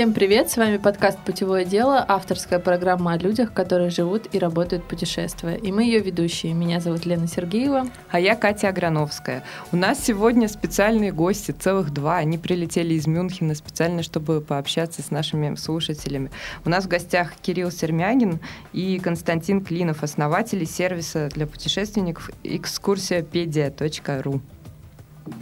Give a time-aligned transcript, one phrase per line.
[0.00, 4.82] Всем привет, с вами подкаст «Путевое дело», авторская программа о людях, которые живут и работают
[4.84, 5.56] путешествуя.
[5.56, 6.54] И мы ее ведущие.
[6.54, 7.86] Меня зовут Лена Сергеева.
[8.10, 9.44] А я Катя Аграновская.
[9.72, 12.16] У нас сегодня специальные гости, целых два.
[12.16, 16.30] Они прилетели из Мюнхена специально, чтобы пообщаться с нашими слушателями.
[16.64, 18.40] У нас в гостях Кирилл Сермягин
[18.72, 24.40] и Константин Клинов, основатели сервиса для путешественников экскурсияпедия.ру.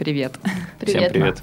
[0.00, 0.36] Привет.
[0.80, 1.12] Привет.
[1.12, 1.42] Всем привет.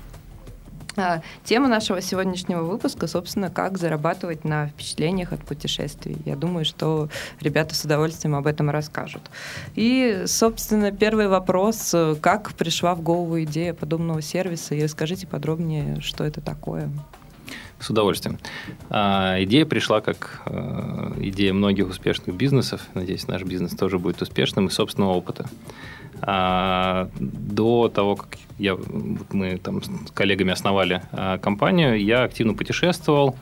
[0.98, 6.18] А, Тема нашего сегодняшнего выпуска, собственно, как зарабатывать на впечатлениях от путешествий.
[6.26, 7.10] Я думаю, что
[7.42, 9.24] ребята с удовольствием об этом расскажут.
[9.76, 11.94] И, собственно, первый вопрос.
[12.22, 14.76] Как пришла в голову идея подобного сервиса?
[14.76, 16.90] И расскажите подробнее, что это такое.
[17.80, 18.40] С удовольствием.
[18.90, 22.82] А, идея пришла как а, идея многих успешных бизнесов.
[22.94, 25.46] Надеюсь, наш бизнес тоже будет успешным из собственного опыта.
[26.22, 28.78] А, до того, как я,
[29.32, 33.36] мы там с коллегами основали а, компанию, я активно путешествовал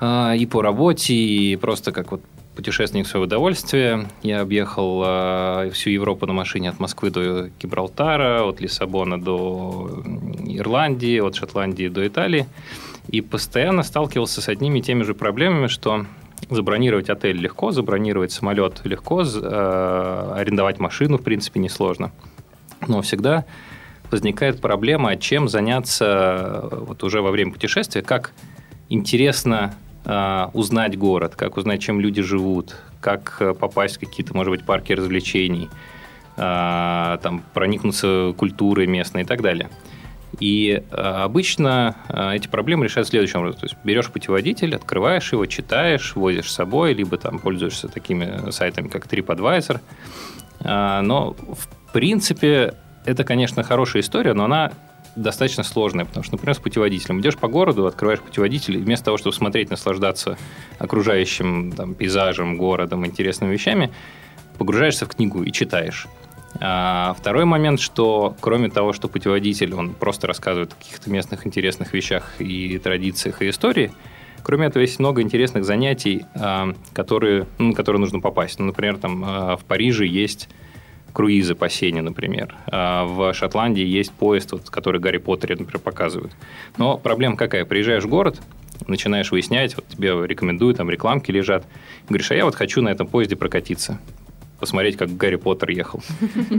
[0.00, 2.22] а, и по работе, и просто как вот
[2.54, 4.08] путешественник в свое удовольствие.
[4.22, 10.02] Я объехал э, всю Европу на машине от Москвы до Гибралтара, от Лиссабона до
[10.44, 12.46] Ирландии, от Шотландии до Италии.
[13.08, 16.04] И постоянно сталкивался с одними и теми же проблемами, что
[16.50, 22.12] забронировать отель легко, забронировать самолет легко, э, арендовать машину, в принципе, несложно.
[22.86, 23.44] Но всегда
[24.10, 28.32] возникает проблема, чем заняться вот уже во время путешествия, как
[28.88, 34.50] интересно э, узнать город, как узнать, чем люди живут, как э, попасть в какие-то, может
[34.50, 35.68] быть, парки развлечений,
[36.36, 39.70] э, там, проникнуться культурой местной и так далее.
[40.38, 43.60] И э, обычно э, эти проблемы решаются следующим образом.
[43.60, 48.88] То есть берешь путеводитель, открываешь его, читаешь, возишь с собой, либо там пользуешься такими сайтами,
[48.88, 49.80] как TripAdvisor.
[50.60, 54.72] Э, но, в принципе, это, конечно, хорошая история, но она
[55.16, 57.20] достаточно сложная, потому что, например, с путеводителем.
[57.20, 60.38] Идешь по городу, открываешь путеводитель, и вместо того, чтобы смотреть, наслаждаться
[60.78, 63.90] окружающим там, пейзажем, городом, интересными вещами,
[64.58, 66.06] погружаешься в книгу и читаешь.
[66.60, 71.94] А второй момент, что кроме того, что путеводитель, он просто рассказывает о каких-то местных интересных
[71.94, 73.92] вещах и традициях и истории,
[74.42, 78.58] кроме этого есть много интересных занятий, а, которые, ну, которые нужно попасть.
[78.58, 80.50] Ну, например, там а, в Париже есть
[81.14, 82.54] круизы по Сене, например.
[82.66, 86.32] А в Шотландии есть поезд, вот, который Гарри Поттере, например, показывают.
[86.76, 87.64] Но проблема какая?
[87.64, 88.38] Приезжаешь в город,
[88.86, 91.66] начинаешь выяснять, вот тебе рекомендуют, там рекламки лежат.
[92.06, 93.98] Говоришь, а я вот хочу на этом поезде прокатиться
[94.60, 96.02] посмотреть, как Гарри Поттер ехал.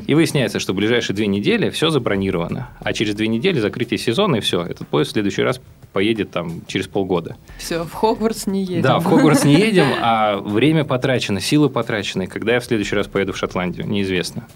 [0.08, 2.70] И выясняется, что в ближайшие две недели все забронировано.
[2.80, 4.64] А через две недели закрытие сезона, и все.
[4.64, 5.62] Этот поезд в следующий раз
[5.94, 7.38] поедет там через полгода.
[7.58, 8.82] Все, в Хогвартс не едем.
[8.82, 12.28] Да, в Хогвартс не едем, а время потрачено, силы потрачены.
[12.28, 14.48] Когда я в следующий раз поеду в Шотландию, неизвестно.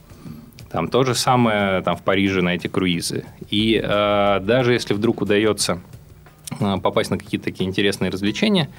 [0.71, 3.23] Там то же самое там, в Париже на эти круизы.
[3.49, 5.81] И э, даже если вдруг удается
[6.59, 8.69] э, попасть на какие-то такие интересные развлечения,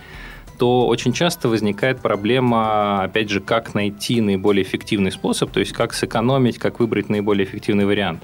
[0.59, 5.93] то очень часто возникает проблема, опять же, как найти наиболее эффективный способ, то есть как
[5.93, 8.23] сэкономить, как выбрать наиболее эффективный вариант.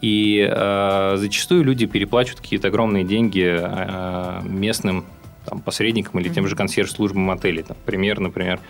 [0.00, 5.04] И э, зачастую люди переплачивают какие-то огромные деньги э, местным
[5.46, 7.62] там, посредникам или тем же консьерж-службам отелей.
[7.62, 8.60] Там, пример, например,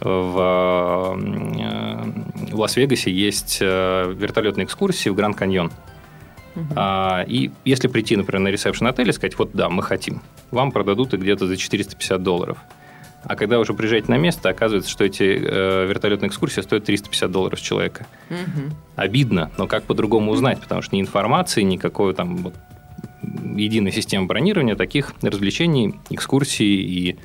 [0.00, 5.70] в, э, в Лас-Вегасе есть э, вертолетные экскурсии в Гранд Каньон.
[6.74, 10.72] А, и если прийти, например, на ресепшн отеля и сказать, вот да, мы хотим, вам
[10.72, 12.58] продадут их где-то за 450 долларов.
[13.24, 17.58] А когда уже приезжаете на место, оказывается, что эти э, вертолетные экскурсии стоят 350 долларов
[17.58, 18.06] с человека.
[18.30, 18.74] Угу.
[18.94, 22.54] Обидно, но как по-другому узнать, потому что ни информации, никакой там вот,
[23.22, 27.16] единой системы бронирования таких развлечений, экскурсий и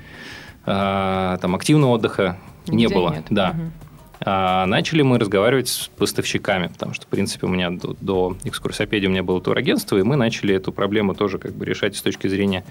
[0.66, 2.38] э, там активного отдыха
[2.68, 3.13] Нигде не было.
[3.13, 3.25] Нет.
[3.30, 3.50] Да.
[3.52, 3.62] Угу.
[3.62, 3.91] А
[4.26, 9.10] начали мы разговаривать с поставщиками, потому что, в принципе, у меня до, до экскурсопедии у
[9.10, 12.63] меня было турагентство, и мы начали эту проблему тоже как бы решать с точки зрения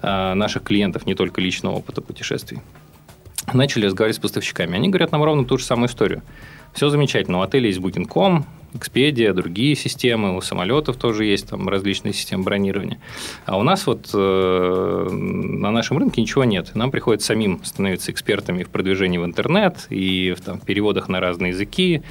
[0.00, 2.60] а, наших клиентов, не только личного опыта путешествий.
[3.52, 4.76] Начали разговаривать с поставщиками.
[4.76, 6.22] Они говорят нам ровно ту же самую историю.
[6.72, 7.38] Все замечательно.
[7.38, 12.98] У отеля есть Booking.com, Expedia, другие системы, у самолетов тоже есть там различные системы бронирования.
[13.44, 16.74] А у нас вот э, на нашем рынке ничего нет.
[16.74, 21.50] Нам приходится самим становиться экспертами в продвижении в интернет и в там, переводах на разные
[21.50, 22.02] языки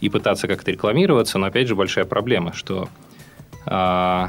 [0.00, 1.38] и пытаться как-то рекламироваться.
[1.38, 2.88] Но опять же большая проблема, что
[3.66, 4.26] э,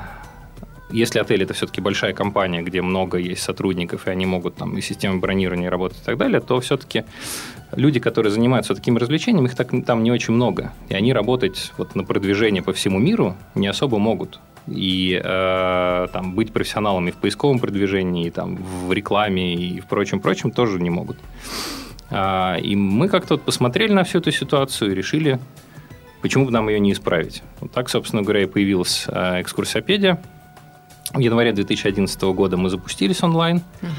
[0.90, 4.82] если отель это все-таки большая компания, где много есть сотрудников, и они могут там и
[4.82, 7.04] системы бронирования работать и так далее, то все-таки
[7.76, 10.72] люди, которые занимаются такими развлечениями, их так, там не очень много.
[10.90, 14.40] И они работать вот на продвижение по всему миру не особо могут.
[14.68, 20.80] И э, там, быть профессионалами в поисковом продвижении, там, в рекламе и в прочем-прочем тоже
[20.80, 21.18] не могут.
[22.10, 25.40] А, и мы как-то вот посмотрели на всю эту ситуацию и решили,
[26.22, 27.44] почему бы нам ее не исправить.
[27.60, 30.22] Вот так, собственно говоря, и появилась э, экскурсиопедия.
[31.14, 33.58] В январе 2011 года мы запустились онлайн.
[33.82, 33.92] Угу.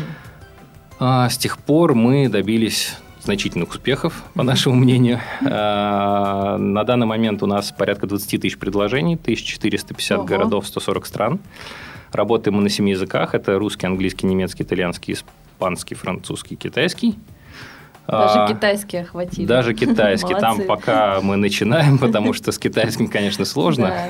[1.01, 5.21] А, с тех пор мы добились значительных успехов, по нашему мнению.
[5.45, 10.27] А, на данный момент у нас порядка 20 тысяч предложений, 1450 Ого.
[10.27, 11.41] городов, 140 стран.
[12.13, 13.35] Работаем мы на семи языках.
[13.35, 17.19] Это русский, английский, немецкий, итальянский, испанский, французский, китайский.
[18.09, 19.47] Даже а, китайский охватили.
[19.47, 20.35] Даже китайский.
[20.35, 23.89] Там пока мы начинаем, потому что с китайским, конечно, сложно.
[23.89, 24.09] Да.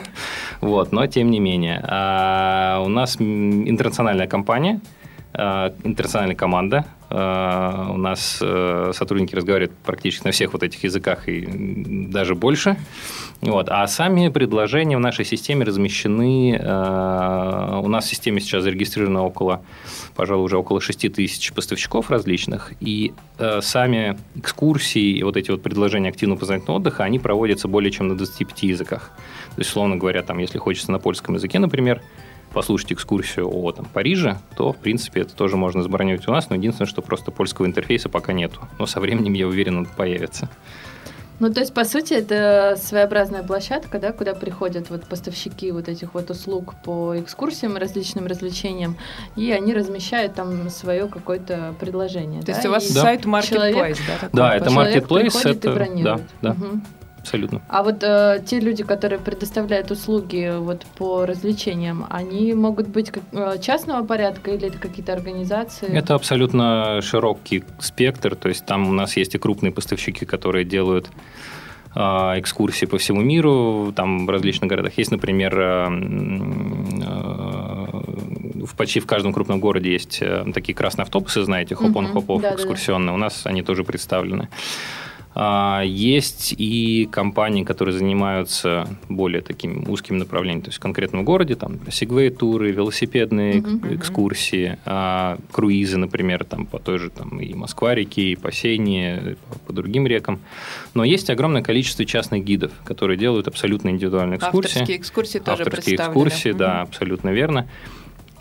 [0.60, 1.84] Вот, но тем не менее.
[1.84, 4.80] А, у нас интернациональная компания–
[5.38, 6.84] Э, интернациональная команда.
[7.10, 11.46] Э, у нас э, сотрудники разговаривают практически на всех вот этих языках и
[12.08, 12.76] даже больше.
[13.40, 13.68] Вот.
[13.70, 16.58] А сами предложения в нашей системе размещены...
[16.58, 19.62] У нас в системе сейчас зарегистрировано около,
[20.16, 22.72] пожалуй, уже около 6 тысяч поставщиков различных.
[22.80, 23.12] И
[23.60, 28.16] сами экскурсии и вот эти вот предложения активного познавательного отдыха, они проводятся более чем на
[28.16, 29.12] 25 языках.
[29.54, 32.02] То есть, условно говоря, там, если хочется на польском языке, например,
[32.52, 36.56] послушать экскурсию о там, Париже, то, в принципе, это тоже можно забронировать у нас, но
[36.56, 38.60] единственное, что просто польского интерфейса пока нету.
[38.78, 40.48] Но со временем, я уверен, он появится.
[41.40, 46.14] Ну, то есть, по сути, это своеобразная площадка, да, куда приходят вот поставщики вот этих
[46.14, 48.96] вот услуг по экскурсиям, различным развлечениям,
[49.36, 52.40] и они размещают там свое какое-то предложение.
[52.40, 52.52] То да?
[52.54, 54.28] есть у вас и сайт Marketplace, человек, да?
[54.32, 55.48] Да, это Marketplace.
[55.48, 56.50] Это, да, да.
[56.50, 56.80] Угу
[57.28, 57.60] абсолютно.
[57.68, 63.22] А вот э, те люди, которые предоставляют услуги вот по развлечениям, они могут быть как,
[63.32, 65.88] э, частного порядка или это какие-то организации?
[65.88, 71.10] Это абсолютно широкий спектр, то есть там у нас есть и крупные поставщики, которые делают
[71.94, 74.96] э, экскурсии по всему миру, там в различных городах.
[74.96, 75.88] Есть, например, э,
[77.02, 77.06] э,
[78.64, 80.22] в почти в каждом крупном городе есть
[80.54, 82.54] такие красные автобусы, знаете, хоп-он-хопов uh-huh.
[82.54, 83.14] экскурсионные.
[83.14, 84.48] У нас они тоже представлены.
[84.52, 85.07] А,
[85.84, 91.78] есть и компании, которые занимаются более таким узким направлением, то есть в конкретном городе, там,
[91.90, 95.40] сегвей-туры, велосипедные uh-huh, экскурсии, uh-huh.
[95.52, 99.36] круизы, например, там, по той же там, и Москва-реке, и по Сейне,
[99.66, 100.40] по, другим рекам.
[100.94, 104.70] Но есть огромное количество частных гидов, которые делают абсолютно индивидуальные экскурсии.
[104.70, 106.58] Авторские экскурсии тоже Авторские экскурсии, uh-huh.
[106.58, 107.68] да, абсолютно верно.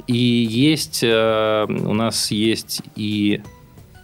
[0.07, 3.41] И есть, э, у нас есть и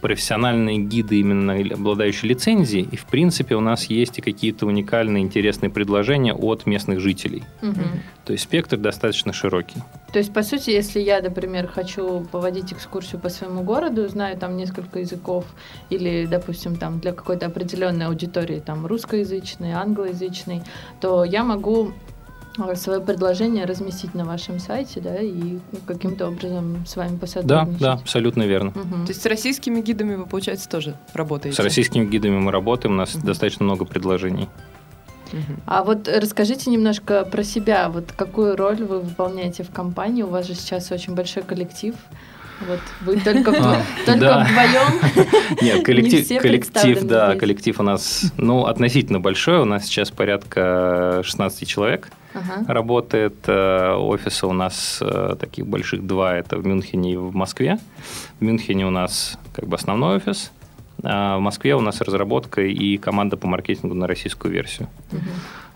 [0.04, 5.70] профессиональные гиды, именно обладающие лицензией, и в принципе у нас есть и какие-то уникальные интересные
[5.70, 7.42] предложения от местных жителей.
[7.62, 7.80] Угу.
[8.26, 9.82] То есть спектр достаточно широкий.
[10.12, 14.58] То есть, по сути, если я, например, хочу поводить экскурсию по своему городу, знаю там
[14.58, 15.46] несколько языков,
[15.88, 20.60] или, допустим, там для какой-то определенной аудитории, там русскоязычный, англоязычный,
[21.00, 21.94] то я могу
[22.74, 27.78] свое предложение разместить на вашем сайте, да, и каким-то образом с вами посотрудничать.
[27.78, 28.70] Да, да, абсолютно верно.
[28.70, 29.06] Угу.
[29.06, 31.56] То есть с российскими гидами вы, получается, тоже работаете?
[31.56, 33.26] С российскими гидами мы работаем, у нас угу.
[33.26, 34.48] достаточно много предложений.
[35.66, 37.88] А вот расскажите немножко про себя.
[37.88, 40.22] Вот какую роль вы выполняете в компании?
[40.22, 41.94] У вас же сейчас очень большой коллектив.
[42.68, 44.44] Вот вы только, а, только да.
[44.44, 45.26] вдвоем.
[45.60, 47.40] Нет, коллектив, Не коллектив, да, здесь.
[47.40, 49.58] коллектив у нас, ну, относительно большой.
[49.58, 52.72] У нас сейчас порядка 16 человек ага.
[52.72, 53.34] работает.
[53.46, 57.78] Э, офисы у нас э, таких больших два, это в Мюнхене и в Москве.
[58.40, 60.52] В Мюнхене у нас как бы основной офис,
[61.02, 64.88] а в Москве у нас разработка и команда по маркетингу на российскую версию.
[65.12, 65.20] Угу.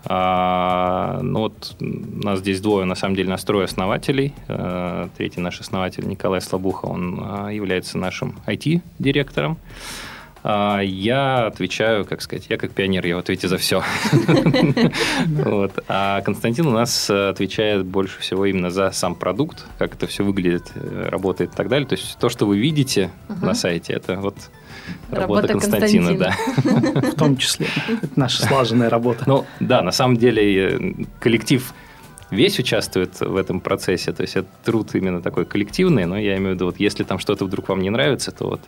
[0.05, 4.33] А, ну вот у нас здесь двое, на самом деле, настрой основателей.
[4.47, 9.57] А, третий наш основатель Николай Слабуха, он а, является нашим IT-директором.
[10.51, 13.83] А, я отвечаю, как сказать, я как пионер, я в ответе за все.
[15.87, 20.71] А Константин у нас отвечает больше всего именно за сам продукт, как это все выглядит,
[20.73, 21.87] э, работает и так далее.
[21.87, 24.35] То есть то, что вы видите на сайте, это вот
[25.11, 27.01] работа, работа Константина, Константина, да.
[27.11, 27.67] В том числе.
[28.01, 29.25] Это наша слаженная работа.
[29.27, 31.73] Ну, да, на самом деле э, коллектив
[32.31, 34.11] весь участвует в этом процессе.
[34.11, 37.19] То есть это труд именно такой коллективный, но я имею в виду, вот если там
[37.19, 38.61] что-то вдруг вам не нравится, то вот.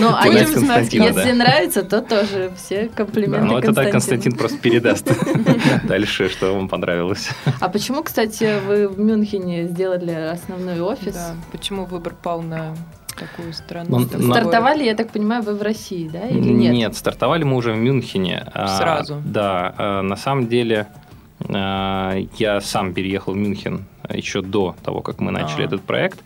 [0.00, 5.10] Ну, а если нравится, то тоже все комплименты Ну, это так Константин просто передаст
[5.84, 7.30] дальше, что вам понравилось.
[7.60, 11.16] А почему, кстати, вы в Мюнхене сделали основной офис?
[11.50, 12.76] Почему выбор пал на
[13.18, 13.98] такую страну.
[13.98, 16.72] Ну, стартовали, я так понимаю, вы в России, да, или нет?
[16.72, 18.46] Нет, стартовали мы уже в Мюнхене.
[18.54, 19.14] А, Сразу?
[19.16, 21.07] А, да, а, на самом деле а,
[21.46, 25.66] я сам переехал в Мюнхен еще до того, как мы начали А.
[25.66, 26.18] этот проект,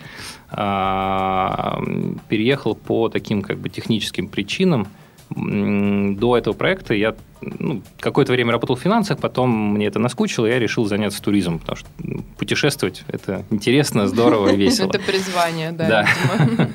[0.50, 1.83] а,
[2.28, 4.87] переехал по таким как бы техническим причинам.
[5.31, 10.58] До этого проекта я ну, какое-то время работал в финансах, потом мне это наскучило, я
[10.58, 14.88] решил заняться туризмом, потому что м, путешествовать это интересно, здорово и весело.
[14.88, 16.06] Это призвание, да.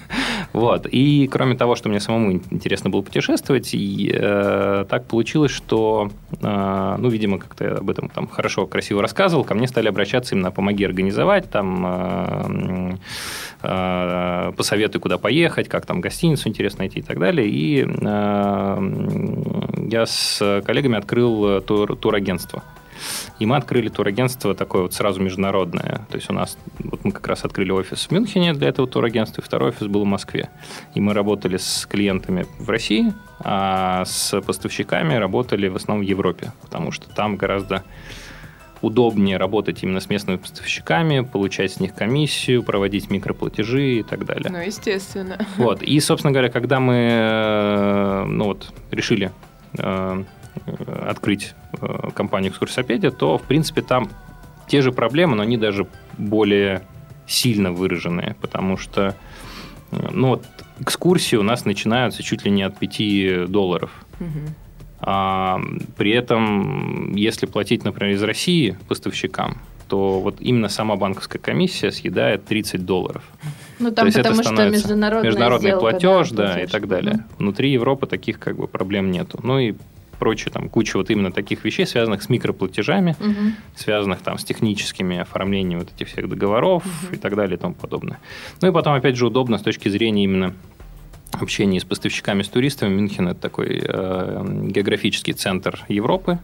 [0.54, 0.88] Вот.
[0.90, 6.10] И кроме того, что мне самому интересно было путешествовать, и, э, так получилось, что,
[6.42, 10.36] э, ну, видимо, как-то я об этом там хорошо, красиво рассказывал, ко мне стали обращаться
[10.36, 12.98] именно «помоги организовать», там, э,
[13.62, 17.48] э, посоветуй, куда поехать, как там гостиницу интересно найти и так далее.
[17.48, 18.78] И э,
[19.88, 22.64] я с коллегами открыл тур, турагентство.
[23.40, 26.06] И мы открыли турагентство такое вот сразу международное.
[26.10, 29.42] То есть у нас, вот мы как раз открыли офис в Мюнхене для этого турагентства,
[29.42, 30.50] и второй офис был в Москве.
[30.94, 36.52] И мы работали с клиентами в России, а с поставщиками работали в основном в Европе,
[36.62, 37.84] потому что там гораздо
[38.82, 44.50] удобнее работать именно с местными поставщиками, получать с них комиссию, проводить микроплатежи и так далее.
[44.52, 45.40] Ну, естественно.
[45.58, 45.82] Вот.
[45.82, 53.38] И, собственно говоря, когда мы э, ну вот, решили э, открыть э, компанию «Экскурсопедия», то,
[53.38, 54.10] в принципе, там
[54.68, 56.82] те же проблемы, но они даже более
[57.26, 59.16] сильно выраженные, потому что
[59.92, 60.46] э, ну, вот,
[60.80, 63.92] экскурсии у нас начинаются чуть ли не от 5 долларов.
[64.20, 64.56] Мгм.
[65.00, 65.62] А,
[65.96, 72.46] при этом, если платить, например, из России поставщикам, то вот именно сама банковская комиссия съедает
[72.46, 73.24] 30 долларов.
[73.80, 76.72] Ну, То там есть это потому что становится международная Международный сделка, платеж, да, и платеж.
[76.72, 77.14] так далее.
[77.14, 77.26] Мгм.
[77.38, 79.40] Внутри Европы таких как бы проблем нету.
[79.44, 79.76] Ну и
[80.20, 83.54] прочее, там куча вот именно таких вещей, связанных с микроплатежами, Мгм.
[83.76, 87.14] связанных там с техническими оформлением вот этих всех договоров Мгм.
[87.14, 88.20] и так далее и тому подобное.
[88.62, 90.54] Ну и потом, опять же, удобно с точки зрения именно
[91.40, 92.96] общения с поставщиками, с туристами.
[92.96, 96.40] Мюнхен– это такой э, географический центр Европы.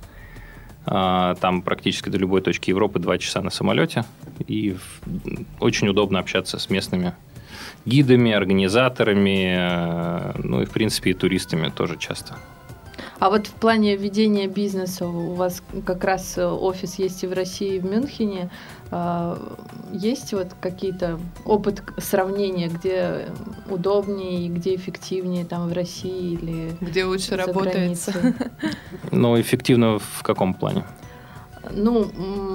[0.86, 4.06] А, Там практически до любой точки Европы два часа на самолете.
[4.48, 4.76] И
[5.60, 7.14] очень удобно общаться с местными
[7.86, 12.38] гидами, организаторами, э, ну и, в принципе, и туристами тоже часто.
[13.24, 17.32] А вот в плане ведения бизнеса у вас как раз э, офис есть и в
[17.32, 18.50] России, и в Мюнхене.
[18.92, 19.40] А,
[19.94, 23.30] Есть вот какие-то опыт сравнения, где
[23.70, 28.14] удобнее и где эффективнее там в России или Где лучше границей?
[29.12, 30.84] Но эффективно в каком плане?
[31.72, 32.12] Ну,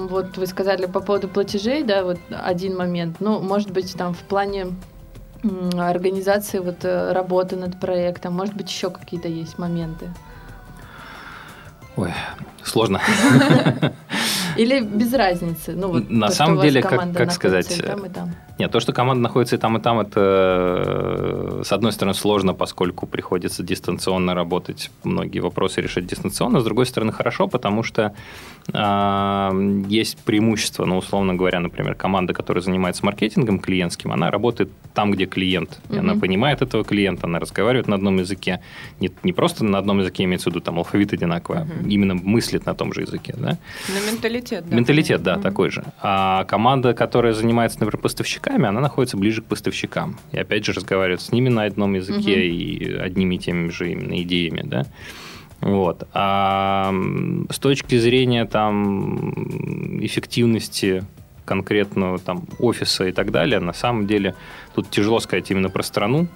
[0.07, 3.15] вот вы сказали по поводу платежей, да, вот один момент.
[3.21, 4.67] Ну, может быть, там в плане
[5.75, 10.11] организации вот э, работы над проектом, может быть, еще какие-то есть моменты.
[11.99, 12.13] Ой,
[12.63, 13.01] сложно.
[14.57, 15.73] Или без разницы.
[15.75, 18.35] Ну, вот На то, самом деле, как- как сказать, и там, и там.
[18.57, 22.53] Нет, то, что команда находится и там, и там, это, э, с одной стороны, сложно,
[22.53, 28.13] поскольку приходится дистанционно работать, многие вопросы решать дистанционно, с другой стороны, хорошо, потому что
[28.73, 29.51] а,
[29.87, 35.25] есть преимущество, ну, условно говоря, например, команда, которая занимается маркетингом клиентским, она работает там, где
[35.25, 38.59] клиент, и она понимает этого клиента, она разговаривает на одном языке,
[38.99, 41.89] не, не просто на одном языке имеется в виду, там, алфавит одинаковый, а Мгм.
[41.89, 43.57] именно мыслит на том же языке, да?
[43.87, 44.75] Ну, менталитет, да.
[44.75, 45.41] Менталитет, да, Мгм.
[45.43, 45.83] такой же.
[46.01, 50.17] А команда, которая занимается, например, поставщиками, она находится ближе к поставщикам.
[50.31, 52.41] И опять же разговаривает с ними на одном языке Мгм.
[52.55, 54.85] и одними и теми же именно идеями, да.
[55.61, 56.07] Вот.
[56.13, 56.93] А
[57.49, 59.33] с точки зрения там
[60.03, 61.03] эффективности
[61.45, 64.35] конкретного там офиса и так далее, на самом деле
[64.75, 66.27] тут тяжело сказать именно про страну.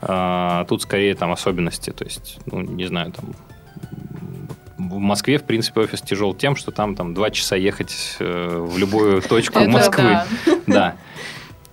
[0.00, 3.34] А, тут скорее там особенности, то есть, ну, не знаю, там
[4.78, 8.78] в Москве, в принципе, офис тяжел тем, что там, там два часа ехать э, в
[8.78, 10.20] любую точку Москвы.
[10.66, 10.96] да.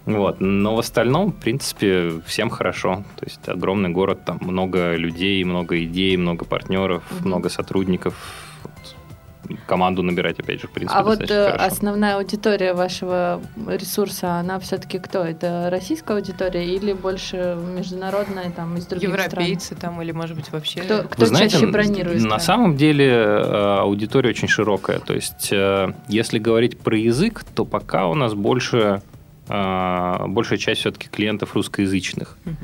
[0.06, 0.40] Вот.
[0.40, 3.04] Но в остальном, в принципе, всем хорошо.
[3.18, 7.28] То есть огромный город, там много людей, много идей, много партнеров, Мгм.
[7.28, 8.14] много сотрудников.
[8.64, 8.72] Вот.
[9.68, 11.66] Команду набирать, опять же, в принципе, А вот э, хорошо.
[11.66, 15.24] основная аудитория вашего ресурса, она все-таки кто?
[15.24, 19.24] Это российская аудитория или больше международная там из других стран?
[19.26, 20.82] Европейцы там или, может быть, вообще...
[20.82, 22.24] Кто, кто Вы знаете, чаще бронирует?
[22.24, 22.40] на да?
[22.40, 24.98] самом деле э, аудитория очень широкая.
[25.00, 29.04] То есть, э, если говорить про язык, то пока у нас больше,
[29.48, 32.38] большая часть все-таки клиентов русскоязычных.
[32.46, 32.58] Мгм.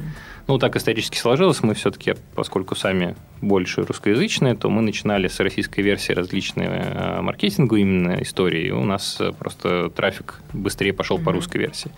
[0.47, 1.61] Ну, так исторически сложилось.
[1.63, 7.75] Мы все-таки, поскольку сами больше русскоязычные, то мы начинали с российской версии различные э, маркетингу
[7.75, 8.67] именно истории.
[8.67, 11.33] И у нас э, просто трафик быстрее пошел по Мгм.
[11.33, 11.91] русской версии.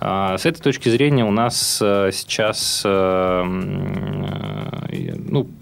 [0.00, 3.46] А, С этой точки зрения у нас э, сейчас ну,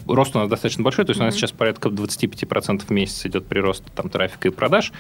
[0.07, 3.47] рост у нас достаточно большой, то есть у нас сейчас порядка 25% в месяц идет
[3.47, 4.93] прирост там, трафика и продаж,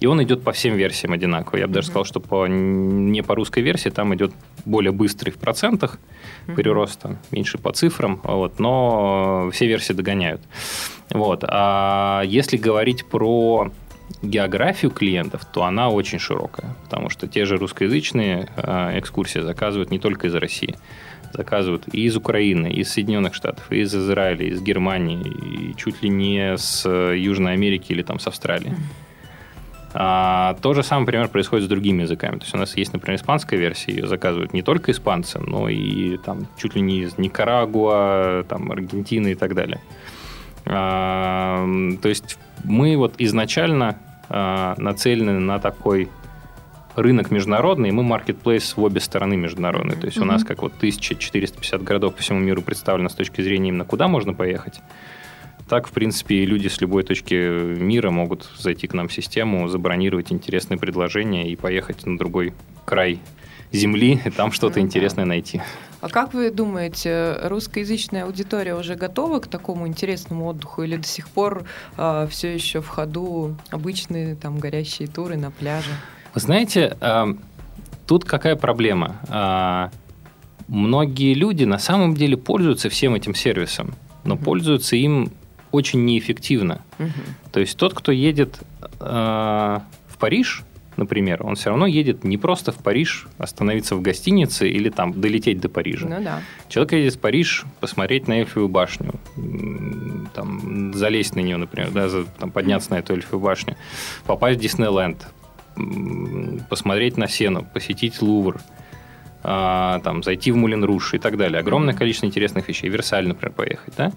[0.00, 1.58] и он идет по всем версиям одинаково.
[1.58, 1.92] Я бы даже Мгм.
[1.92, 4.32] сказал, что по, не по русской версии там идет
[4.64, 5.98] более быстрый в процентах
[6.46, 6.56] Мгм.
[6.56, 10.40] прироста, меньше по цифрам, вот, но все версии догоняют.
[11.10, 11.44] Вот.
[11.46, 13.70] А если говорить про
[14.22, 19.98] географию клиентов, то она очень широкая, потому что те же русскоязычные э, экскурсии заказывают не
[19.98, 20.76] только из России,
[21.32, 25.76] заказывают и из Украины, и из Соединенных Штатов, и из Израиля, и из Германии, и
[25.76, 28.74] чуть ли не с Южной Америки или там с Австралии.
[29.94, 32.38] А, то же самое, например, происходит с другими языками.
[32.38, 36.16] То есть у нас есть, например, испанская версия, ее заказывают не только испанцы, но и
[36.16, 39.80] там чуть ли не из Никарагуа, там, Аргентины и так далее.
[40.64, 41.66] А,
[42.00, 46.08] то есть мы вот изначально а, нацелены на такой
[46.94, 49.96] рынок международный, и мы маркетплейс в обе стороны международные.
[49.96, 50.22] То есть mm-hmm.
[50.22, 54.08] у нас как вот 1450 городов по всему миру представлено с точки зрения именно куда
[54.08, 54.80] можно поехать.
[55.72, 60.30] Так, в принципе, люди с любой точки мира могут зайти к нам в систему, забронировать
[60.30, 62.52] интересные предложения и поехать на другой
[62.84, 63.20] край
[63.72, 64.82] земли и там что-то mm-hmm.
[64.82, 65.62] интересное найти.
[66.02, 71.26] А как вы думаете, русскоязычная аудитория уже готова к такому интересному отдыху или до сих
[71.30, 71.64] пор
[71.96, 75.92] э, все еще в ходу обычные там горящие туры на пляже?
[76.34, 77.34] Вы знаете, э,
[78.06, 79.16] тут какая проблема?
[79.26, 79.88] Э,
[80.68, 84.44] многие люди на самом деле пользуются всем этим сервисом, но mm-hmm.
[84.44, 85.32] пользуются им
[85.72, 86.82] очень неэффективно.
[86.98, 87.50] Mm-hmm.
[87.52, 88.60] То есть тот, кто едет
[89.00, 90.62] э, в Париж,
[90.96, 95.60] например, он все равно едет не просто в Париж остановиться в гостинице или там долететь
[95.60, 96.06] до Парижа.
[96.08, 96.40] Ну да.
[96.68, 99.14] Человек едет в Париж посмотреть на Эльфовую башню,
[100.34, 103.76] там, залезть на нее, например, да, там, подняться на эту Эльфовую башню,
[104.26, 105.26] попасть в Диснейленд,
[106.68, 108.60] посмотреть на Сену, посетить Лувр,
[109.42, 111.58] а, там, зайти в Мулин Руш и так далее.
[111.58, 112.88] Огромное количество интересных вещей.
[112.88, 114.12] Версаль, например, поехать, да?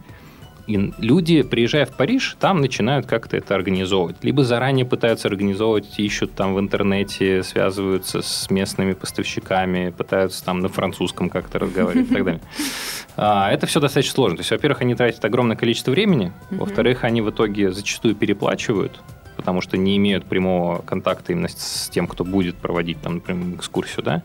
[0.67, 4.17] И люди, приезжая в Париж, там начинают как-то это организовывать.
[4.23, 10.69] Либо заранее пытаются организовывать, ищут там в интернете, связываются с местными поставщиками, пытаются там на
[10.69, 12.41] французском как-то разговаривать и так далее.
[13.17, 14.35] А, это все достаточно сложно.
[14.35, 18.99] То есть, во-первых, они тратят огромное количество времени, во-вторых, они в итоге зачастую переплачивают,
[19.37, 24.03] потому что не имеют прямого контакта именно с тем, кто будет проводить там, например, экскурсию,
[24.03, 24.23] да.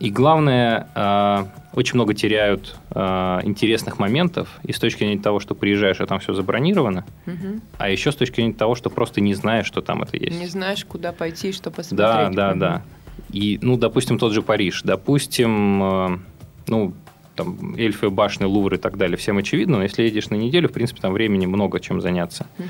[0.00, 5.54] И главное, а, очень много теряют а, интересных моментов и с точки зрения того, что
[5.54, 7.60] приезжаешь, а там все забронировано, угу.
[7.76, 10.40] а еще с точки зрения того, что просто не знаешь, что там это есть.
[10.40, 11.98] Не знаешь, куда пойти, что посмотреть.
[11.98, 12.58] Да, да, угу.
[12.58, 12.82] да.
[13.30, 14.80] И, ну, допустим, тот же Париж.
[14.84, 16.18] Допустим, а,
[16.66, 16.94] ну,
[17.34, 20.72] там, эльфы, башни, Лувр и так далее, всем очевидно, но если едешь на неделю, в
[20.72, 22.46] принципе, там времени много чем заняться.
[22.58, 22.66] Угу.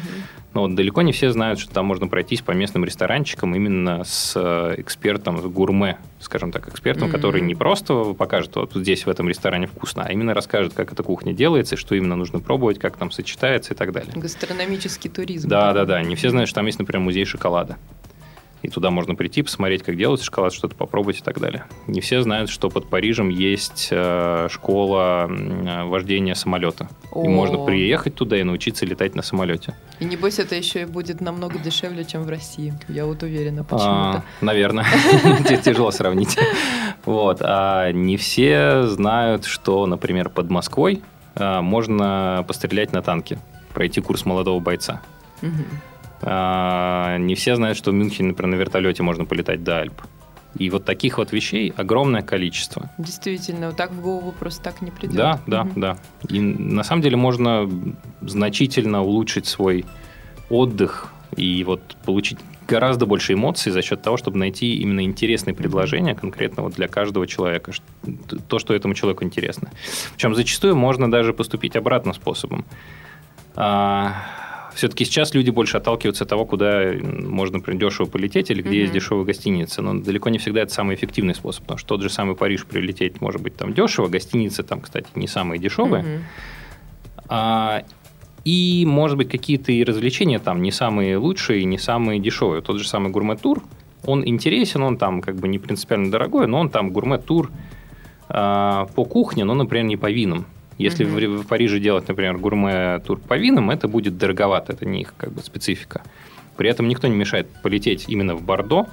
[0.55, 4.33] Но вот далеко не все знают, что там можно пройтись по местным ресторанчикам именно с
[4.37, 7.17] э, экспертом, с гурме, скажем так, экспертом, угу.
[7.17, 11.03] который не просто покажет, вот здесь в этом ресторане вкусно, а именно расскажет, как эта
[11.03, 14.13] кухня делается, что именно нужно пробовать, как там сочетается и так далее.
[14.15, 15.49] Гастрономический туризм.
[15.49, 16.03] Да, да, да.
[16.03, 17.77] Не все знают, что там есть, например, музей шоколада
[18.63, 21.65] и туда можно прийти, посмотреть, как делать шоколад, что-то попробовать и так далее.
[21.87, 25.31] Не все знают, что под Парижем есть э, школа
[25.85, 26.89] вождения самолета.
[27.13, 27.25] О.
[27.25, 29.75] И можно приехать туда и научиться летать на самолете.
[29.99, 32.75] И небось это еще и будет намного дешевле, чем в России.
[32.89, 34.19] Я вот уверена почему-то.
[34.19, 34.87] А, наверное.
[35.65, 36.39] Тяжело сравнить.
[37.05, 37.39] Вот.
[37.41, 41.03] А не все знают, что, например, под Москвой
[41.35, 43.39] э, можно пострелять на танке,
[43.73, 45.01] пройти курс молодого бойца.
[46.23, 50.03] Не все знают, что в Мюнхене, например, на вертолете можно полетать до Альп.
[50.59, 52.91] И вот таких вот вещей огромное количество.
[52.99, 55.17] Действительно, вот так в голову просто так не придет.
[55.17, 55.73] Да, да, угу.
[55.77, 55.97] да.
[56.29, 57.71] И на самом деле можно
[58.21, 59.85] значительно улучшить свой
[60.49, 66.15] отдых и вот получить гораздо больше эмоций за счет того, чтобы найти именно интересные предложения
[66.15, 67.73] конкретно вот для каждого человека,
[68.49, 69.71] то, что этому человеку интересно.
[70.13, 72.65] Причем зачастую можно даже поступить обратным способом
[73.57, 74.15] а,
[74.75, 78.81] все-таки сейчас люди больше отталкиваются от того, куда можно, например, дешево полететь или где mm-hmm.
[78.81, 79.83] есть дешевая гостиница.
[79.83, 83.21] Но далеко не всегда это самый эффективный способ, потому что тот же самый Париж прилететь
[83.21, 86.05] может быть там дешево, гостиницы там, кстати, не самые дешевые.
[86.05, 86.21] Mm-hmm.
[87.29, 87.85] А,
[88.45, 92.63] и, может быть, какие-то и развлечения там не самые лучшие, не самые дешевые.
[92.63, 93.63] Тот же самый гурмет-тур,
[94.05, 97.51] он интересен, он там как бы не принципиально дорогой, но он там гурмет-тур
[98.29, 100.47] а, по кухне, но, например, не по винам.
[100.81, 101.39] Если mm-hmm.
[101.39, 105.33] в, в Париже делать, например, гурме-тур по винам, это будет дороговато, это не их как
[105.33, 106.03] бы специфика.
[106.57, 108.87] При этом никто не мешает полететь именно в Бордо,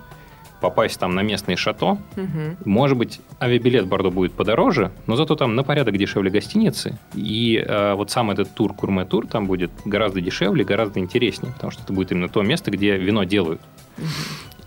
[0.60, 1.92] попасть там на местные шато.
[1.92, 2.00] Угу.
[2.66, 6.98] Может быть, авиабилет в Бордо будет подороже, но зато там на порядок дешевле гостиницы.
[7.14, 11.84] И э, вот сам этот тур, курме-тур, там будет гораздо дешевле, гораздо интереснее, потому что
[11.84, 13.62] это будет именно то место, где вино делают.
[13.98, 14.06] Угу.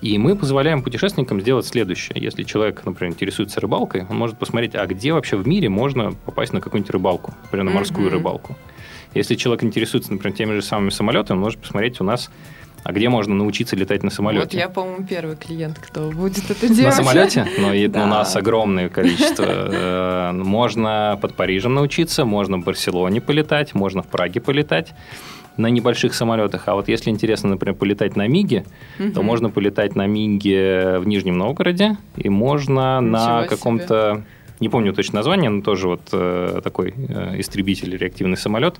[0.01, 2.21] И мы позволяем путешественникам сделать следующее.
[2.21, 6.53] Если человек, например, интересуется рыбалкой, он может посмотреть, а где вообще в мире можно попасть
[6.53, 8.13] на какую-нибудь рыбалку, например, на морскую mm-hmm.
[8.13, 8.57] рыбалку.
[9.15, 12.31] Если человек интересуется, например, теми же самыми самолетами, он может посмотреть у нас
[12.83, 14.45] А где можно научиться летать на самолете?
[14.45, 16.97] Вот я, по-моему, первый клиент, кто будет это делать.
[16.97, 17.47] На самолете?
[17.59, 18.05] Но и- Да.
[18.05, 19.45] у нас огромное количество.
[19.47, 24.95] Э, Можно под Парижем научиться, можно в Барселоне полетать, можно в Праге полетать
[25.57, 26.63] на небольших самолетах.
[26.67, 28.65] А вот если интересно, например, полетать на Миге,
[28.99, 29.25] то Мгм.
[29.25, 34.23] можно полетать на Миге в Нижнем Новгороде, и можно Ничего на каком-то,
[34.61, 38.77] не помню точно название, но тоже вот э, такой э, истребитель, реактивный самолет,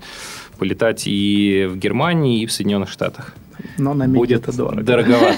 [0.57, 3.35] полетать и в Германии, и в Соединенных Штатах.
[3.77, 4.83] Но на Будет это дорого.
[4.83, 5.37] дороговато,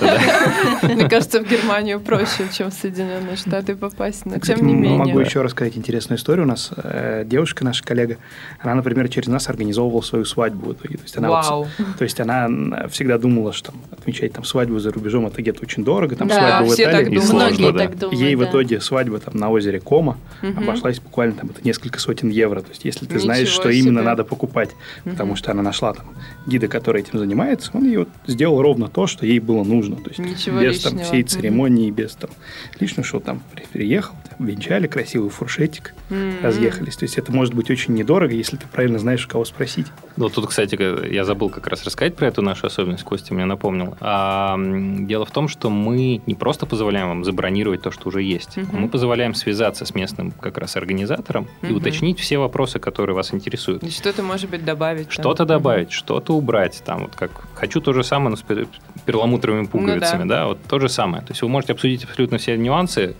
[0.82, 0.88] да.
[0.94, 4.98] Мне кажется, в Германию проще, чем в Соединенные Штаты попасть, но тем не менее.
[4.98, 6.46] Могу еще рассказать интересную историю.
[6.46, 8.18] У нас э, девушка, наша коллега,
[8.60, 10.70] она, например, через нас организовывала свою свадьбу.
[10.70, 10.98] в итоге.
[10.98, 11.68] То есть она, вот с- Вау.
[11.98, 15.84] то есть она м, всегда думала, что отмечать там свадьбу за рубежом это где-то очень
[15.84, 17.20] дорого, там Да, свадьбу в все так Италии.
[17.34, 18.20] Многие так думают.
[18.22, 22.62] Ей в итоге свадьба там на озере Кома обошлась буквально там это несколько сотен евро.
[22.62, 24.70] То есть если ты знаешь, что именно надо покупать,
[25.04, 26.06] потому что она нашла там
[26.48, 29.96] гида, который этим занимается, он ей вот сделал ровно то, что ей было нужно.
[29.98, 31.06] То есть Ничего без там лишнего.
[31.08, 31.28] всей Мгм.
[31.28, 32.30] церемонии, без там
[32.80, 36.34] лишнего, что там при- приехал, там, венчали, красивый фуршетик, М.
[36.42, 36.96] разъехались.
[36.96, 39.88] То есть это может быть очень недорого, если ты правильно знаешь, у кого спросить.
[40.16, 40.78] Ну, тут, кстати,
[41.12, 43.96] я забыл как раз рассказать про эту нашу особенность, Костя мне напомнил.
[44.00, 48.58] А, дело в том, что мы не просто позволяем вам забронировать то, что уже есть,
[48.58, 48.82] Мгм.
[48.82, 51.78] мы позволяем связаться с местным как раз организатором и Мгм.
[51.78, 53.84] уточнить все вопросы, которые вас интересуют.
[53.84, 55.12] И Что-то, может быть, добавить.
[55.12, 56.82] Что-то добавить, что-то убрать.
[56.86, 58.68] Там вот как хочу то же самое, но с пер-
[59.06, 60.36] перламутровыми пуговицами, Ну да.
[60.42, 61.24] да, вот то же самое.
[61.24, 63.16] То есть вы можете обсудить абсолютно все нюансы,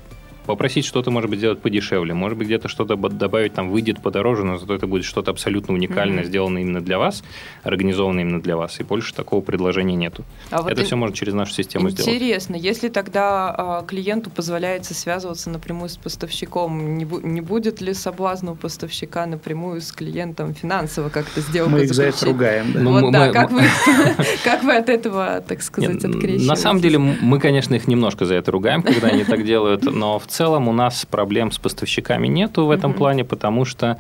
[0.46, 4.58] попросить что-то, может быть, сделать подешевле, может быть, где-то что-то добавить, там, выйдет подороже, но
[4.58, 6.26] зато это будет что-то абсолютно уникальное, Мгм.
[6.26, 7.24] сделано именно для вас,
[7.64, 10.24] организовано именно для вас, и больше такого предложения нету.
[10.52, 12.12] А вот это ин- все можно через нашу систему сделать.
[12.14, 17.94] Интересно, если тогда а, клиенту позволяется связываться напрямую с поставщиком, не, бу- не будет ли
[17.94, 22.74] соблазна у поставщика напрямую с клиентом финансово как-то сделку Мы их за это ругаем.
[22.74, 22.80] да.
[22.82, 23.62] Ну, вот мы- да, мы- как, вы,
[24.44, 26.48] как вы от этого, так сказать, открещиваетесь?
[26.48, 30.20] На самом деле, мы, конечно, их немножко за это ругаем, когда они так делают, но
[30.20, 33.98] в целом у нас проблем с поставщиками нету в этом плане, потому что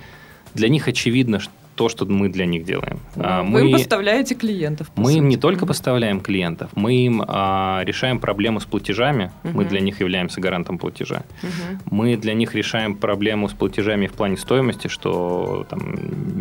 [0.55, 2.99] для них очевидно ш- то, что мы для них делаем.
[3.15, 4.91] А, Ну, Вы им Мы, поставляете клиентов.
[4.91, 5.29] по мы им сути.
[5.29, 9.67] не только поставляем клиентов, мы им а, решаем проблему с платежами, мы Мгм.
[9.69, 11.23] для них являемся гарантом платежа.
[11.41, 11.79] Мгм.
[11.89, 15.81] Мы для них решаем проблему с платежами в плане стоимости, что там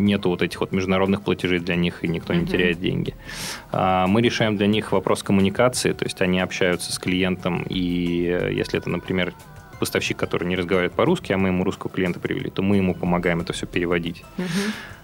[0.05, 2.47] нету вот этих вот международных платежей для них, и никто не Мгм.
[2.51, 3.15] теряет деньги.
[3.71, 8.53] А, Мы решаем для них вопрос коммуникации, то есть они общаются с клиентом, и э,
[8.53, 9.33] если это, например,
[9.83, 13.41] поставщик, который не разговаривает по-русски, а мы ему русского клиента привели, то мы ему помогаем
[13.41, 14.23] это все переводить.
[14.37, 14.47] Мгм.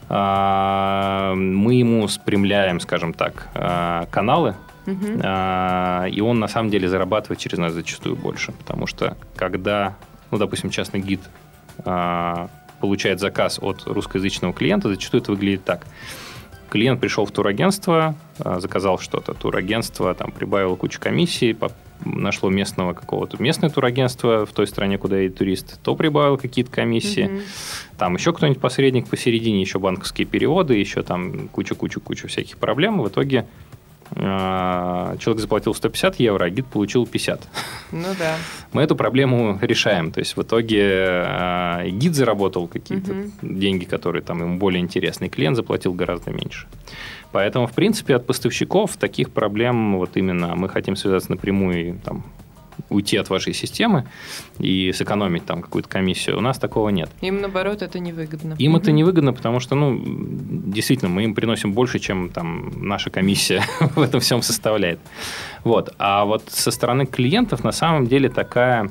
[0.10, 5.20] А, Мы ему спрямляем, скажем так, а, каналы, Мгм.
[5.24, 9.96] а, и он на самом деле зарабатывает через нас зачастую больше, потому что когда,
[10.32, 11.20] ну, допустим, частный гид
[11.86, 12.48] а,
[12.80, 15.86] получает заказ от русскоязычного клиента, зачастую это выглядит так.
[16.70, 21.56] Клиент пришел в турагентство, а, заказал что-то, турагентство там прибавило кучу комиссий,
[22.06, 27.26] нашло местного какого-то местное турагентство в той стране, куда едет турист, то прибавило какие-то комиссии.
[27.26, 27.42] Мгм.
[27.98, 33.02] Там еще кто-нибудь посредник посередине, еще банковские переводы, еще там кучу-кучу-кучу всяких проблем.
[33.02, 33.46] В итоге
[34.16, 37.48] человек заплатил 150 евро, а гид получил 50.
[37.92, 38.36] Ну да.
[38.74, 40.12] Мы эту проблему решаем.
[40.12, 43.32] То есть в итоге э, и гид заработал какие-то Мгм.
[43.42, 46.68] деньги, которые там ему более интересны, и клиент заплатил гораздо меньше.
[47.32, 52.24] Поэтому, в принципе, от поставщиков таких проблем вот именно мы хотим связаться напрямую и там
[52.90, 54.06] уйти от вашей системы
[54.60, 56.38] и сэкономить там какую-то комиссию.
[56.38, 57.10] У нас такого нет.
[57.22, 58.56] Им, наоборот, это невыгодно.
[58.58, 63.64] Им это невыгодно, потому что, ну, действительно, мы им приносим больше, чем там наша комиссия
[63.96, 65.00] в этом всем составляет.
[65.64, 65.94] Вот.
[66.00, 68.90] А вот со стороны клиентов на самом деле такая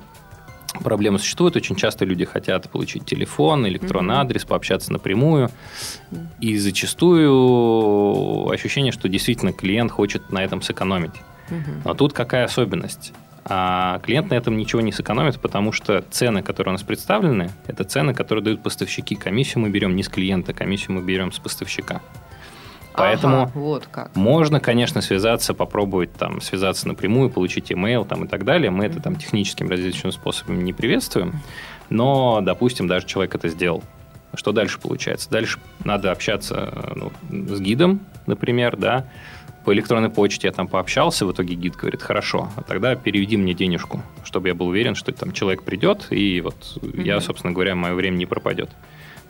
[0.84, 1.56] проблема существует.
[1.56, 4.20] Очень часто люди хотят получить телефон, электронный Мгм.
[4.20, 5.50] адрес, пообщаться напрямую.
[6.40, 11.12] И зачастую ощущение, что действительно клиент хочет на этом сэкономить.
[11.50, 11.82] Мгм.
[11.84, 13.12] Но тут какая особенность?
[13.50, 17.84] А клиент на этом ничего не сэкономит, потому что цены, которые у нас представлены, это
[17.84, 19.14] цены, которые дают поставщики.
[19.14, 22.02] Комиссию мы берем не с клиента, комиссию мы берем с поставщика.
[22.98, 24.14] Поэтому Ага, вот как.
[24.16, 28.70] можно, конечно, связаться, попробовать там связаться напрямую, получить email там, и так далее.
[28.70, 31.40] Мы это там техническим различными способами не приветствуем.
[31.90, 33.84] Но, допустим, даже человек это сделал.
[34.34, 35.30] Что дальше получается?
[35.30, 39.06] Дальше надо общаться э, ну, с гидом, например, да,
[39.68, 43.52] по электронной почте я там пообщался, в итоге гид говорит, хорошо, а тогда переведи мне
[43.52, 47.20] денежку, чтобы я был уверен, что там человек придет, и вот я, Мгм.
[47.22, 48.70] собственно говоря, мое время не пропадет.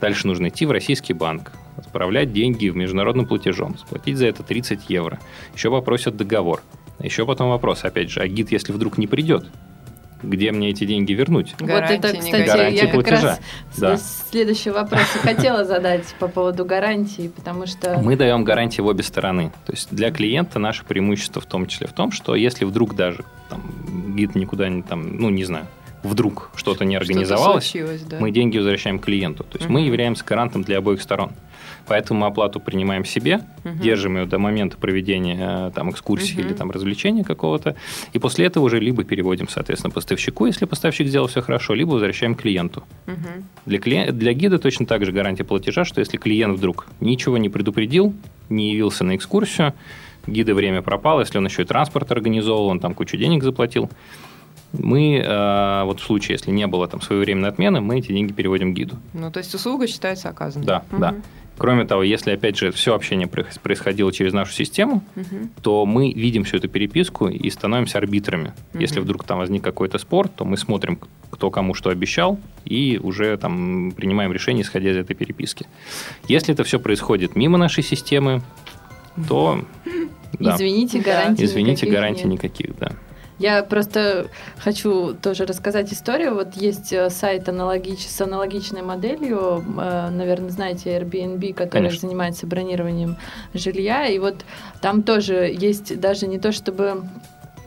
[0.01, 4.89] Дальше нужно идти в российский банк, отправлять деньги в международным платежом, сплатить за это 30
[4.89, 5.19] евро.
[5.57, 6.63] Еще попросят договор.
[7.01, 9.49] Еще потом вопрос, опять же, а гид, если вдруг не придет,
[10.23, 11.55] где мне эти деньги вернуть.
[11.61, 13.29] вот это, кстати, гарантии я как платежа.
[13.29, 13.41] раз
[13.77, 13.97] Да.
[14.31, 17.99] следующий вопрос и хотела задать по поводу гарантии, потому что...
[17.99, 19.53] Мы даем гарантии в обе стороны.
[19.67, 23.25] То есть для клиента наше преимущество в том числе в том, что если вдруг даже
[23.49, 23.63] там,
[24.17, 25.67] гид никуда не там, ну не знаю,
[26.03, 28.19] вдруг что-то не организовалось, случилось, да.
[28.21, 29.45] мы деньги возвращаем клиенту.
[29.45, 29.75] То есть Мгм.
[29.75, 31.33] мы являемся гарантом для обоих сторон.
[31.89, 33.79] Поэтому мы оплату принимаем себе, Мгм.
[33.79, 36.47] держим ее до момента проведения э, там, экскурсии Мгм.
[36.47, 37.75] или там, развлечения какого-то,
[38.13, 42.35] и после этого уже либо переводим, соответственно, поставщику, если поставщик сделал все хорошо, либо возвращаем
[42.35, 42.83] клиенту.
[43.07, 43.45] Мгм.
[43.67, 47.49] Для, клиен- для гида точно так же гарантия платежа, что если клиент вдруг ничего не
[47.49, 48.13] предупредил,
[48.51, 49.73] не явился на экскурсию,
[50.27, 53.91] гида время пропало, если он еще и транспорт организовал, он там кучу денег заплатил,
[54.73, 58.75] мы, э, вот в случае, если не было там своевременной отмены, мы эти деньги переводим
[58.75, 58.97] гиду.
[59.15, 60.67] Ну, то есть услуга считается оказанной.
[60.67, 61.01] Да, Мгм.
[61.01, 61.15] да.
[61.59, 65.51] Кроме того, если, опять же, все общение проис- происходило через нашу систему, Мгм.
[65.63, 68.53] то мы видим всю эту переписку и становимся арбитрами.
[68.73, 68.81] Мгм.
[68.81, 70.99] Если вдруг там возник какой-то спор, то мы смотрим,
[71.31, 75.67] кто кому что обещал, и уже там принимаем решение, исходя из этой переписки.
[76.29, 78.41] Если это все происходит мимо нашей системы,
[79.29, 79.65] то...
[80.39, 80.55] Да.
[80.57, 81.05] Извините, Да.
[81.05, 82.93] гарантий Извините, гарантий никаких, да.
[83.39, 84.27] Я просто
[84.59, 86.35] хочу тоже рассказать историю.
[86.35, 88.07] Вот есть э, сайт аналогич...
[88.07, 92.09] с аналогичной моделью, э, наверное, знаете, Airbnb, который Конечно.
[92.09, 93.17] занимается бронированием
[93.55, 94.07] жилья.
[94.07, 94.45] И вот
[94.81, 97.05] там тоже есть даже не то, чтобы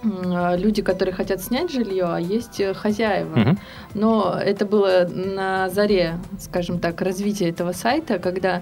[0.04, 3.40] э, люди, которые хотят снять жилье, а есть хозяева.
[3.40, 3.60] Мгм.
[3.94, 8.62] Но это было на заре, скажем так, развития этого сайта, когда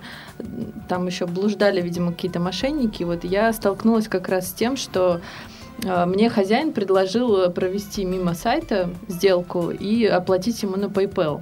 [0.88, 3.02] там еще блуждали, видимо, какие-то мошенники.
[3.02, 5.22] Вот я столкнулась как раз с тем, что
[5.84, 11.42] мне хозяин предложил провести мимо сайта сделку и оплатить ему на PayPal.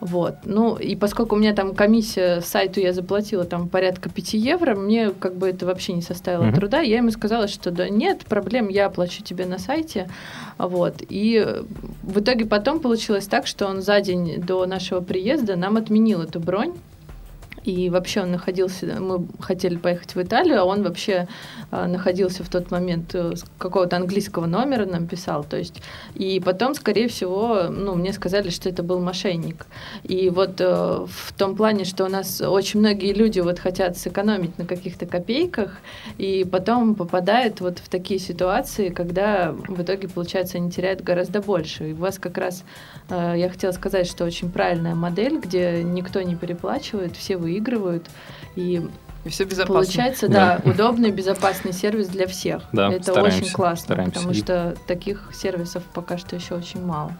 [0.00, 0.36] Вот.
[0.44, 5.10] Ну, и поскольку у меня там комиссия сайту я заплатила там порядка 5 евро, мне
[5.10, 6.54] как бы это вообще не составило Мгм.
[6.54, 6.80] труда.
[6.80, 10.08] Я ему сказала, что да нет проблем, я оплачу тебе на сайте.
[10.56, 11.02] Вот.
[11.08, 11.62] И э,
[12.02, 16.38] в итоге потом получилось так, что он за день до нашего приезда нам отменил эту
[16.38, 16.74] бронь.
[17.64, 21.28] И вообще он находился, мы хотели поехать в Италию, а он вообще
[21.70, 25.82] а, находился в тот момент э, с какого-то английского номера нам писал, то есть
[26.14, 29.66] и потом, скорее всего, ну мне сказали, что это был мошенник.
[30.04, 30.64] И вот э,
[31.06, 35.78] в том плане, что у нас очень многие люди вот хотят сэкономить на каких-то копейках,
[36.16, 41.90] и потом попадают вот в такие ситуации, когда в итоге получается они теряют гораздо больше.
[41.90, 42.64] И у вас как раз
[43.10, 48.06] э, я хотела сказать, что очень правильная модель, где никто не переплачивает, все выигрывают
[48.56, 48.82] и
[49.26, 49.74] все безопасно.
[49.74, 52.62] Получается, да, удобный, безопасный сервис для всех.
[52.72, 54.14] Да, Это стараемся, очень классно, стараемся.
[54.14, 57.12] потому что таких сервисов пока что еще очень мало.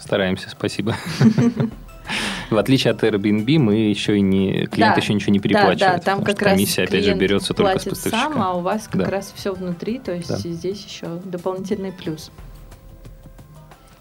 [0.00, 0.96] Стараемся, спасибо.
[2.50, 4.66] В отличие от Airbnb, мы еще и не...
[4.66, 5.78] Клиент Да, еще ничего не Да, переплачивает.
[5.78, 8.18] да, там потому как раз комиссия, опять же, берется только с поставщика.
[8.30, 9.10] сам, а у вас как Да.
[9.10, 10.36] раз все внутри, то есть Да.
[10.36, 12.30] здесь еще дополнительный плюс.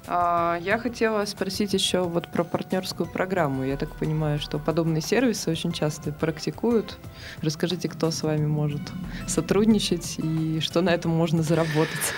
[0.08, 3.64] А, Я хотела спросить еще вот про партнерскую программу.
[3.64, 6.98] Я так понимаю, что подобные сервисы очень часто практикуют.
[7.42, 8.82] Расскажите, кто с вами может
[9.28, 12.14] сотрудничать и что на этом можно заработать.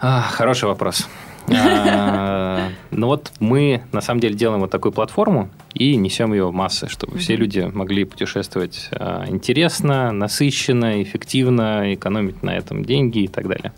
[0.00, 1.08] А, хороший вопрос.
[1.48, 6.52] А, Ну вот мы на самом деле делаем вот такую платформу и несем ее в
[6.52, 13.28] массы, чтобы все люди могли путешествовать а, интересно, насыщенно, эффективно, экономить на этом деньги и
[13.28, 13.72] так далее.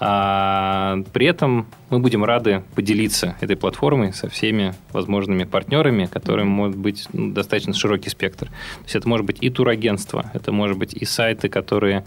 [0.00, 6.76] А, При этом мы будем рады поделиться этой платформой со всеми возможными партнерами, которым может
[6.76, 8.46] быть ну, достаточно широкий спектр.
[8.46, 12.04] То есть это может быть и турагентство, это может быть и сайты, которые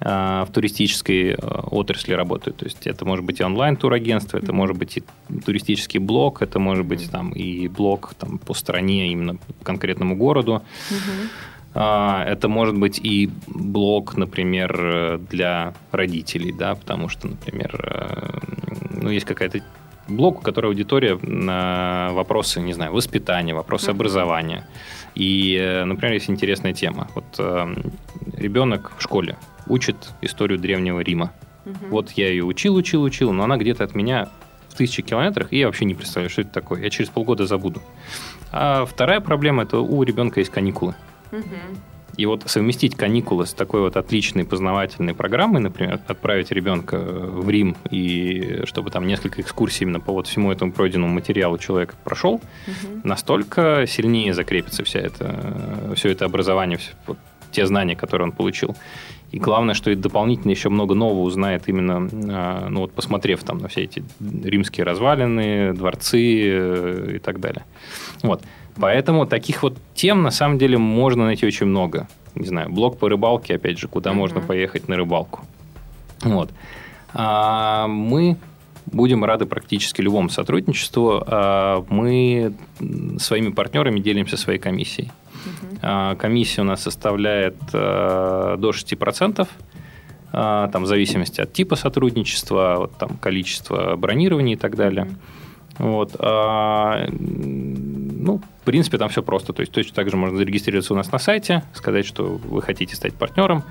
[0.00, 2.58] а, в туристической э, отрасли работают.
[2.58, 5.02] То есть это может быть и онлайн-турагентство, это может быть и
[5.44, 10.62] туристический блог, это может быть там и блог там, по стране, именно по конкретному городу.
[10.90, 18.38] А, Это может быть и блог, например, для родителей, да, потому что, например, э,
[19.02, 19.60] ну, есть какая-то
[20.08, 24.66] блог, у которого аудитория на вопросы, не знаю, воспитания, вопросы образования.
[25.14, 27.08] И, э, например, есть интересная тема.
[27.14, 27.74] Вот э,
[28.36, 31.32] ребенок в школе учит историю Древнего Рима.
[31.64, 31.90] Мгм.
[31.90, 34.28] Вот я ее учил, учил, учил, но она где-то от меня
[34.68, 36.82] в тысячи километрах, и я вообще не представляю, что это такое.
[36.82, 37.80] Я через полгода забуду.
[38.52, 40.94] А вторая проблема– это у ребенка есть каникулы.
[42.16, 47.76] И вот совместить каникулы с такой вот отличной познавательной программой, например, отправить ребенка в Рим,
[47.90, 53.00] и чтобы там несколько экскурсий именно по вот всему этому пройденному материалу человек прошел, Мгм.
[53.02, 57.18] настолько сильнее закрепится вся это, все это образование, все- вот
[57.50, 58.76] те знания, которые он получил.
[59.32, 63.58] И главное, что и дополнительно еще много нового узнает именно, а, ну вот посмотрев там
[63.58, 67.64] на все эти римские развалины, дворцы э, и так далее.
[68.22, 68.42] Вот.
[68.76, 72.08] Поэтому таких вот тем на самом деле можно найти очень много.
[72.34, 74.18] Не знаю, блог по рыбалке, опять же, куда Мгм.
[74.18, 75.40] можно поехать на рыбалку.
[76.22, 76.50] Вот.
[77.12, 78.36] А мы
[78.86, 81.22] будем рады практически любому сотрудничеству.
[81.26, 82.52] А, Мы
[83.18, 85.12] своими партнерами делимся своей комиссией.
[85.82, 89.48] А, Комиссия у нас составляет а, до 6%,
[90.32, 95.08] а, там, в зависимости от типа сотрудничества, от, там, количества бронирований и так далее.
[95.78, 96.16] Вот.
[96.18, 97.06] а,
[98.24, 99.52] ну, в принципе, там все просто.
[99.52, 102.96] То есть точно так же можно зарегистрироваться у нас на сайте, сказать, что вы хотите
[102.96, 103.62] стать партнером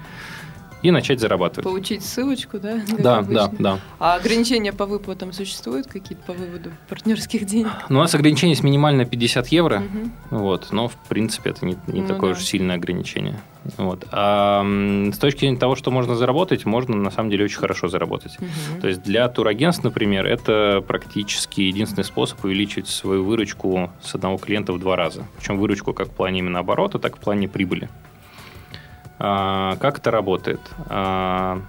[0.84, 1.64] и начать зарабатывать.
[1.64, 2.82] Получить ссылочку, да?
[3.00, 3.48] Да, обычно?
[3.48, 3.80] да, да.
[4.00, 7.72] А ограничения по выплатам существуют какие-то по выводу партнерских денег?
[7.90, 10.12] Ну, у нас ограничение есть минимально 50 евро, Мгм.
[10.30, 12.38] вот, но, в принципе, это не, не Ну такое да.
[12.40, 13.40] уж сильное ограничение.
[13.78, 14.06] Вот.
[14.12, 14.62] А
[15.14, 18.38] с точки зрения того, что можно заработать, можно, на самом деле, очень хорошо заработать.
[18.40, 18.82] Мгм.
[18.82, 24.74] То есть для турагентств, например, это практически единственный способ увеличить свою выручку с одного клиента
[24.74, 25.24] в два раза.
[25.38, 27.88] Причем выручку как в плане именно оборота, так и в плане прибыли.
[29.20, 30.60] А, как это работает?
[30.88, 31.62] А,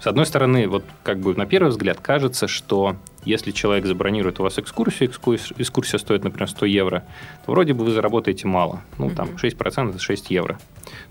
[0.00, 4.42] с одной стороны, вот как бы на первый взгляд кажется, что если человек забронирует у
[4.42, 7.04] вас экскурсию, экскурс- экскурсия стоит, например, 100 евро,
[7.46, 8.82] то вроде бы вы заработаете мало.
[8.98, 9.38] Ну, там, Мгм.
[9.38, 10.58] 6% это 6 евро.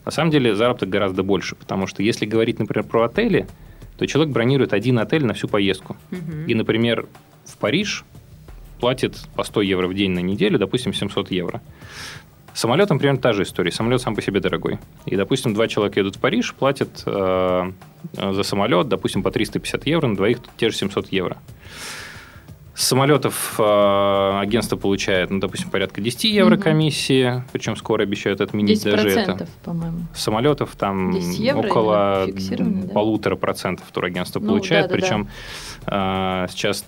[0.05, 3.47] На самом деле заработок гораздо больше, потому что если говорить, например, про отели,
[3.97, 5.95] то человек бронирует один отель на всю поездку.
[6.11, 6.45] Мгм.
[6.45, 7.07] И, например,
[7.45, 8.05] в Париж
[8.79, 11.61] платит по 100 евро в день на неделю, допустим, 700 евро.
[12.53, 13.71] Самолетом примерно та же история.
[13.71, 14.79] Самолет сам по себе дорогой.
[15.05, 17.71] И, допустим, два человека едут в Париж, платят э,
[18.17, 21.37] э, за самолет, допустим, по 350 евро, на двоих те же 700 евро.
[22.75, 26.63] С самолетов э, агентство получает, ну, допустим, порядка 10 евро Мгм.
[26.63, 29.47] комиссии, причем скоро обещают отменить 10%, даже это.
[29.63, 29.99] по-моему.
[30.15, 32.93] С самолетов там 10 евро около фиксированно, да?
[32.93, 34.89] полутора процентов турагентство Ну, получает.
[34.89, 35.01] да-да-да.
[35.07, 35.27] Причем
[35.85, 36.83] а, сейчас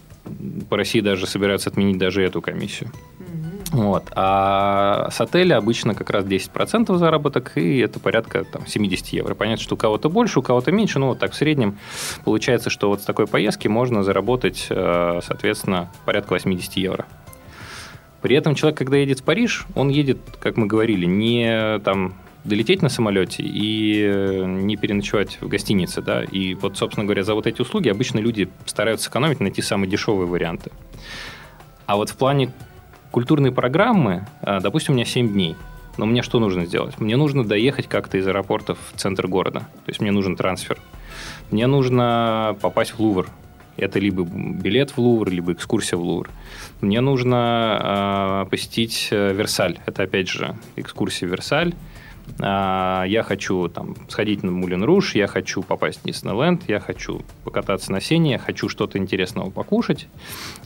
[0.69, 2.91] по России даже собираются отменить даже эту комиссию.
[3.19, 3.44] Мгм.
[3.71, 4.05] Вот.
[4.15, 9.35] А с отеля обычно как раз 10% заработок, и это порядка там, 70 евро.
[9.35, 11.77] Понятно, что у кого-то больше, у кого-то меньше, но вот так в среднем
[12.23, 17.05] получается, что вот с такой поездки можно заработать, э, соответственно, порядка 80 евро.
[18.21, 22.81] При этом человек, когда едет в Париж, он едет, как мы говорили, не там долететь
[22.81, 27.47] на самолете и э, не переночевать в гостинице, да, и вот, собственно говоря, за вот
[27.47, 30.71] эти услуги обычно люди стараются сэкономить, найти самые дешевые варианты.
[31.87, 32.51] А вот в плане
[33.15, 35.55] культурной программы, а, допустим, у меня 7 дней,
[35.97, 36.99] но мне что нужно сделать?
[36.99, 40.81] Мне нужно доехать как-то из аэропорта в центр города, то есть мне нужен трансфер.
[41.49, 43.29] Мне нужно попасть в Лувр,
[43.77, 46.29] это либо билет в Лувр, либо экскурсия в Лувр.
[46.81, 49.79] Мне нужно э, посетить э, Версаль.
[49.85, 51.73] Это, опять же, экскурсия в Версаль.
[52.39, 57.21] А, я хочу там, сходить на Мулен Руш, я хочу попасть в Диснейленд, я хочу
[57.43, 60.07] покататься на сене, я хочу что-то интересного покушать.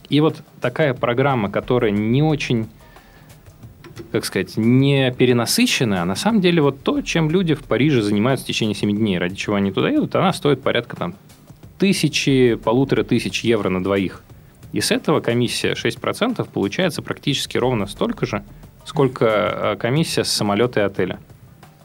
[0.09, 2.67] И вот такая программа, которая не очень
[4.11, 8.45] как сказать, не перенасыщенная, а на самом деле вот то, чем люди в Париже занимаются
[8.45, 11.15] в течение 7 дней, ради чего они туда едут, она стоит порядка там
[11.77, 14.23] тысячи, полутора тысяч евро на двоих.
[14.71, 18.43] И с этого комиссия 6% получается практически ровно столько же,
[18.85, 21.19] сколько э, комиссия с самолета и отеля.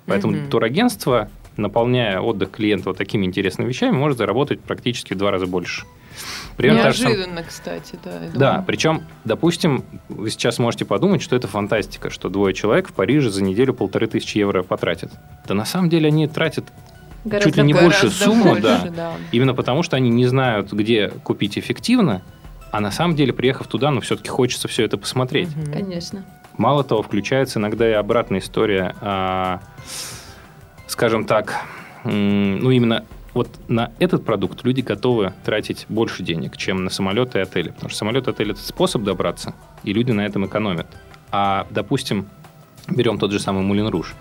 [0.07, 0.51] Поэтому Мгм.
[0.51, 5.85] турагентство, наполняя отдых клиента вот такими интересными вещами, может заработать практически в два раза больше.
[6.57, 8.21] Примерно та же сам- Неожиданно, кстати, да.
[8.35, 13.31] да, причем, допустим, вы сейчас можете подумать, что это фантастика, что двое человек в Париже
[13.31, 15.11] за неделю полторы тысячи евро потратят.
[15.49, 16.67] Да на самом деле они тратят
[17.25, 18.85] Гораздо чуть ли не Гораздо сумму, больше, да.
[18.95, 19.13] да.
[19.33, 22.23] именно потому, что они не знают, где купить эффективно,
[22.71, 25.49] а на самом деле, приехав туда, ну, все-таки хочется все это посмотреть.
[25.73, 26.25] Конечно.
[26.57, 29.61] Мало того, включается иногда и обратная история, а,
[30.87, 31.63] скажем так,
[32.05, 37.43] ну именно вот на этот продукт люди готовы тратить больше денег, чем на самолеты и
[37.43, 37.71] отели.
[37.71, 40.87] Потому что самолет и отель это способ добраться, и люди на этом экономят.
[41.33, 42.29] А, допустим,
[42.89, 44.15] берем тот же самый Мулин Руш.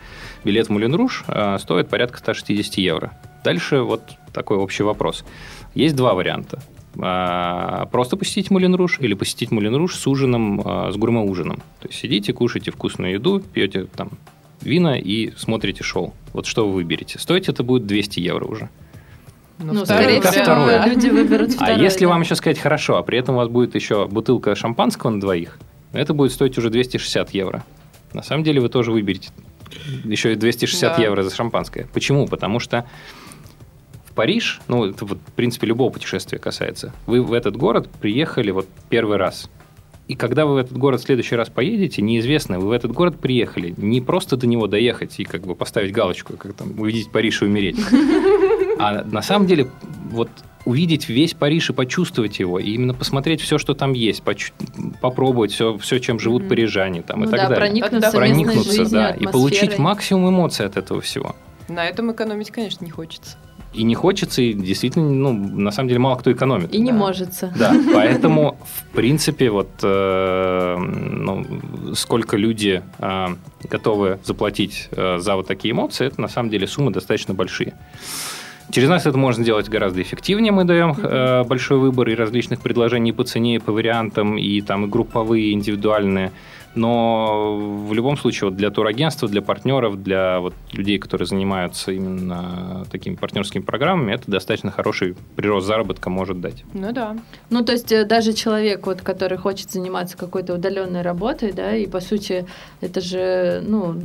[0.44, 3.12] Билет в Мулин Руш а, стоит порядка 160 евро.
[3.44, 4.02] Дальше вот
[4.34, 5.24] такой общий вопрос.
[5.76, 6.60] Есть два варианта.
[7.00, 11.58] А, Просто посетить Мулин Руш или посетить Мулин Руш с ужином, а, с гурме-ужином.
[11.80, 14.12] То есть сидите, кушаете вкусную еду, пьете там
[14.62, 16.14] вина и смотрите шоу.
[16.34, 17.20] Вот что вы выберете?
[17.20, 18.70] Стоить это будет 200 евро уже.
[19.60, 20.86] Ну, второй скорее всего, второе.
[20.88, 21.78] люди выберут А второе.
[21.80, 22.10] если да.
[22.10, 25.60] вам еще сказать хорошо, а при этом у вас будет еще бутылка шампанского на двоих,
[25.94, 27.64] это будет стоить уже 260 евро.
[28.14, 29.30] На самом деле вы тоже выберете
[30.04, 31.04] еще и 260 Да.
[31.04, 31.88] евро за шампанское.
[31.94, 32.28] Почему?
[32.28, 32.86] Потому что
[34.14, 38.52] в Париж, ну, это вот, в принципе, любого путешествия касается, вы в этот город приехали
[38.52, 39.50] вот первый раз.
[40.08, 43.20] И когда вы в этот город в следующий раз поедете, неизвестно, вы в этот город
[43.20, 47.42] приехали не просто до него доехать и как бы поставить галочку, как там увидеть Париж
[47.42, 47.78] и умереть,
[48.78, 49.68] а на самом деле
[50.12, 50.30] вот
[50.66, 54.54] увидеть весь Париж и почувствовать его, и именно посмотреть все, что там есть, почу-
[55.02, 56.50] попробовать все, все, чем живут Мгм.
[56.50, 57.68] парижане там, Ну и так да, далее.
[57.68, 59.84] проникнуться Проникнуться, жизнью, да, и получить атмосферой.
[59.84, 61.36] максимум эмоций от этого всего.
[61.68, 63.38] На этом экономить, конечно, не хочется.
[63.74, 66.74] И не хочется, и действительно, ну, на самом деле, мало кто экономит.
[66.74, 67.30] И не может.
[67.58, 71.46] Да, поэтому, в принципе, вот э, ну,
[71.96, 73.28] сколько люди э,
[73.70, 77.74] готовы заплатить э, за вот такие эмоции, это на самом деле суммы достаточно большие.
[78.72, 80.52] Через нас это можно сделать гораздо эффективнее.
[80.52, 84.88] Мы даем э, большой выбор и различных предложений по цене, по вариантам, и там и
[84.88, 86.32] групповые, и индивидуальные.
[86.76, 87.58] Но
[87.88, 93.16] в любом случае вот для турагентства, для партнеров, для вот людей, которые занимаются именно такими
[93.16, 96.64] партнерскими программами, это достаточно хороший прирост заработка может дать.
[96.74, 97.16] Ну да.
[97.50, 101.86] Ну, то есть э, даже человек, вот, который хочет заниматься какой-то удаленной работой, да, и
[101.86, 102.46] по сути
[102.82, 104.02] это же, ну,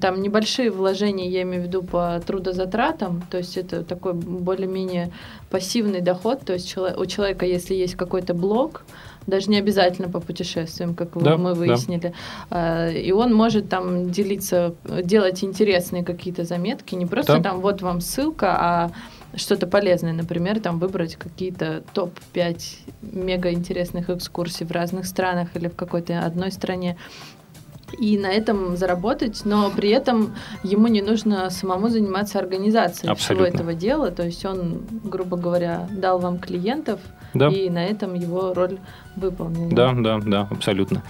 [0.00, 5.12] там небольшие вложения, я имею в виду по трудозатратам, то есть это такой более-менее
[5.50, 8.82] пассивный доход, то есть у человека, если есть какой-то блок,
[9.26, 12.14] даже не обязательно по путешествиям, как да, мы выяснили.
[12.50, 12.90] Да.
[12.90, 17.50] И он может там делиться, делать интересные какие-то заметки, не просто да.
[17.50, 18.90] там вот вам ссылка, а
[19.34, 22.62] что-то полезное, например, там выбрать какие-то топ-5
[23.02, 26.96] мега интересных экскурсий в разных странах или в какой-то одной стране
[27.98, 33.46] и на этом заработать, но при этом ему не нужно самому заниматься организацией Абсолютно.
[33.46, 34.10] всего этого дела.
[34.10, 37.00] То есть он, грубо говоря, дал вам клиентов,
[37.34, 37.48] да.
[37.48, 38.78] и на этом его роль
[39.16, 39.74] выполнена.
[39.74, 41.02] Да, да, да, абсолютно.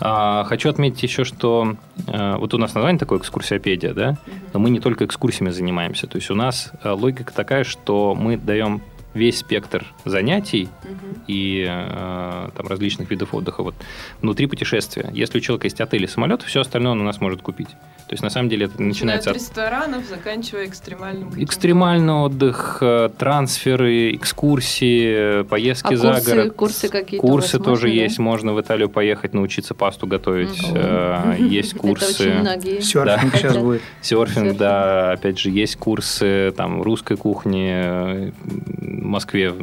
[0.00, 1.76] А, хочу отметить еще, что
[2.08, 4.18] а, вот у нас название такое экскурсиопедия, да,
[4.52, 6.06] но мы не только экскурсиями занимаемся.
[6.06, 8.82] То есть у нас а, логика такая, что мы даем
[9.14, 11.20] весь спектр занятий угу.
[11.26, 13.74] и э, там различных видов отдыха вот
[14.20, 15.10] внутри путешествия.
[15.12, 17.68] Если у человека есть отель и самолет, все остальное он у нас может купить.
[17.68, 21.32] То есть, на самом деле, это начинается от ресторанов, заканчивая экстремальным...
[21.42, 26.54] Экстремальный отдых, э, трансферы, экскурсии, поездки а за курсы, город.
[26.54, 28.16] курсы какие-то Курсы тоже можно, есть.
[28.18, 28.22] Да?
[28.22, 30.62] Можно в Италию поехать, научиться пасту готовить.
[30.62, 31.44] Угу.
[31.48, 32.04] Есть курсы.
[32.04, 32.80] Это очень многие.
[32.80, 33.38] Серфинг да.
[33.38, 33.82] сейчас будет.
[34.02, 35.12] Серфинг, да.
[35.12, 39.54] Опять же, есть курсы там русской кухни, в Москве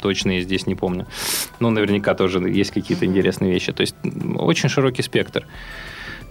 [0.00, 1.06] точно я здесь не помню.
[1.60, 3.72] Но наверняка тоже есть какие-то интересные вещи.
[3.72, 3.94] То есть
[4.36, 5.46] очень широкий спектр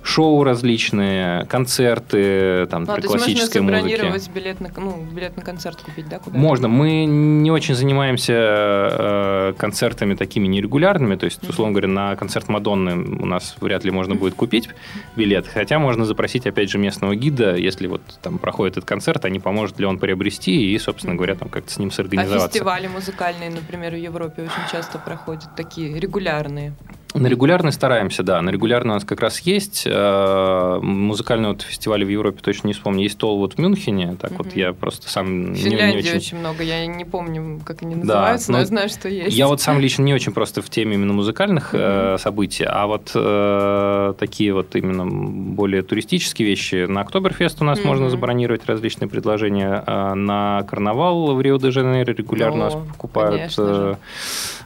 [0.04, 6.10] шоу различные, концерты, там, а, классической можно забронировать билет на, ну, билет на концерт купить,
[6.10, 6.20] да?
[6.20, 6.68] Куда можно.
[6.68, 13.22] Мы не очень занимаемся э, концертами такими нерегулярными, то есть, условно говоря, на концерт Мадонны
[13.22, 14.70] у нас вряд ли можно будет купить
[15.16, 19.39] билет, хотя можно запросить, опять же, местного гида, если вот там проходит этот концерт, они
[19.39, 22.45] поможет ли он приобрести и, собственно говоря, там как-то с ним сорганизоваться.
[22.45, 26.74] А фестивали музыкальные, например, в Европе очень часто проходят, такие регулярные.
[27.14, 28.41] На регулярной стараемся, да.
[28.41, 29.84] На регулярной у нас как раз есть.
[29.86, 33.03] Э, музыкальный вот фестиваль в Европе точно не вспомню.
[33.03, 34.16] Есть Толвуд в Мюнхене.
[34.20, 34.43] Так угу.
[34.43, 36.18] вот я просто сам в Финляндии не, не очень...
[36.18, 36.64] очень много.
[36.64, 39.36] Я не помню, как они называются, да, но, но я знаю, что есть.
[39.36, 42.18] Я вот сам лично не очень просто в теме именно музыкальных угу.
[42.18, 46.86] событий, а вот э, такие вот именно более туристические вещи.
[46.86, 47.89] На Октоберфест у нас угу.
[47.89, 49.84] можно забронировать различные предложения.
[49.86, 53.55] А на карнавал в Рио-де-Жанейро регулярно О, нас покупают.
[53.55, 53.97] Конечно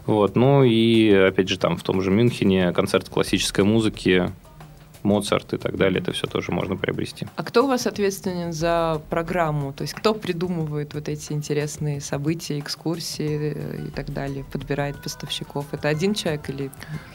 [0.06, 0.36] вот.
[0.36, 2.35] Ну и, опять же, там в том же Мюнхене
[2.74, 4.32] концерт классической музыки
[5.06, 7.28] Моцарт и так далее, это все тоже можно приобрести.
[7.36, 9.72] А кто у вас ответственен за программу?
[9.72, 15.66] То есть кто придумывает вот эти интересные события, экскурсии э, и так далее, подбирает поставщиков?
[15.72, 16.64] Это один человек или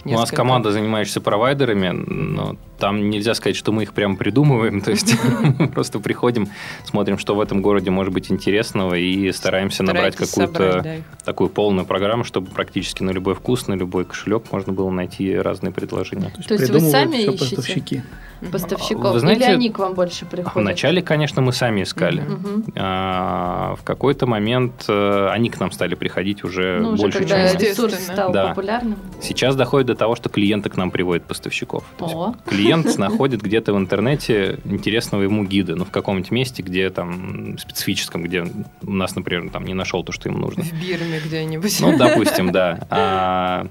[0.04, 0.16] несколько?
[0.16, 4.90] У нас команда, занимающаяся провайдерами, но там нельзя сказать, что мы их прям придумываем, то
[4.90, 5.14] есть
[5.58, 6.48] мы просто приходим,
[6.84, 12.24] смотрим, что в этом городе может быть интересного и стараемся набрать какую-то такую полную программу,
[12.24, 16.32] чтобы практически на любой вкус, на любой кошелек можно было найти разные предложения.
[16.48, 17.79] То есть вы сами ищете?
[17.80, 18.02] Поставщики?
[18.50, 19.12] Поставщиков.
[19.12, 20.54] Вы знаете, Или они к вам больше приходят?
[20.54, 22.22] Вначале, конечно, мы сами искали.
[22.22, 22.72] Угу.
[22.76, 27.48] А, в какой-то момент э, они к нам стали приходить уже ну, больше, уже когда
[27.50, 28.48] чем ресурс стал да.
[28.48, 28.96] популярным.
[29.20, 31.84] Сейчас доходит до того, что клиенты к нам приводят поставщиков.
[31.98, 32.34] О.
[32.46, 38.22] клиент находит где-то в интернете интересного ему гида, ну, в каком-нибудь месте, где там специфическом,
[38.22, 38.46] где
[38.82, 40.62] у нас, например, там не нашел то, что ему нужно.
[40.62, 41.80] В Бирме где-нибудь.
[41.80, 42.86] Ну, допустим, да.
[42.90, 43.66] А,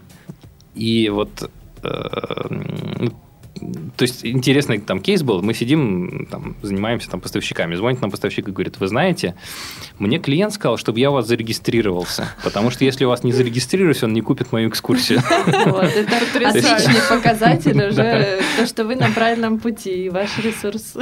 [0.76, 1.50] и вот
[1.84, 3.10] э,
[3.96, 8.48] то есть интересный там кейс был, мы сидим, там, занимаемся там поставщиками, звонит нам поставщик
[8.48, 9.36] и говорит, вы знаете,
[9.98, 14.04] мне клиент сказал, чтобы я у вас зарегистрировался, потому что если у вас не зарегистрируюсь,
[14.04, 15.22] он не купит мою экскурсию.
[15.66, 16.16] Вот, это
[16.50, 20.94] отличный показатель уже, то, что вы на правильном пути, и ваш ресурс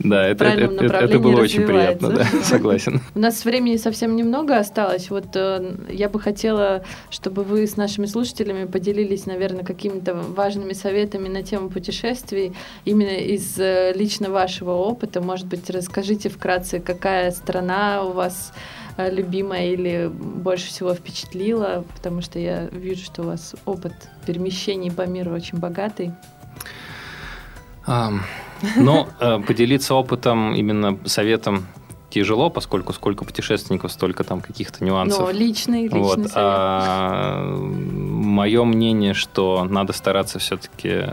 [0.00, 3.00] да, это, это, это было очень приятно, да, согласен.
[3.14, 8.06] У нас времени совсем немного осталось, вот э, я бы хотела, чтобы вы с нашими
[8.06, 12.52] слушателями поделились, наверное, какими-то важными советами на тему путешествий
[12.84, 15.20] именно из э, лично вашего опыта.
[15.20, 18.52] Может быть, расскажите вкратце, какая страна у вас
[18.96, 23.92] э, любимая или больше всего впечатлила, потому что я вижу, что у вас опыт
[24.26, 26.12] перемещений по миру очень богатый.
[27.86, 28.20] Um,
[28.76, 31.66] но э, поделиться опытом, именно советом
[32.10, 35.20] тяжело, поскольку сколько путешественников, столько там каких-то нюансов.
[35.20, 36.14] Но личный, личный Вот.
[36.18, 36.32] совет.
[36.34, 41.04] А, мое мнение, что надо стараться все-таки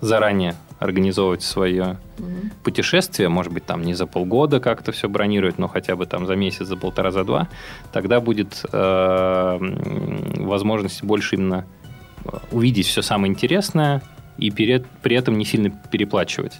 [0.00, 2.52] заранее организовывать свое Мгм.
[2.64, 6.36] путешествие, может быть, там не за полгода как-то все бронировать, но хотя бы там за
[6.36, 7.48] месяц, за полтора, за два,
[7.92, 9.58] тогда будет э,
[10.38, 11.66] возможность больше именно
[12.24, 14.00] э, увидеть все самое интересное
[14.38, 16.54] и перед- при этом не сильно переплачивать.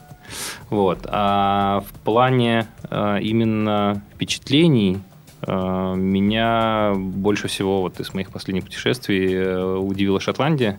[0.70, 1.00] Вот.
[1.08, 5.00] А в плане э, именно впечатлений
[5.42, 10.78] э, меня больше всего вот из моих последних путешествий э, удивила Шотландия.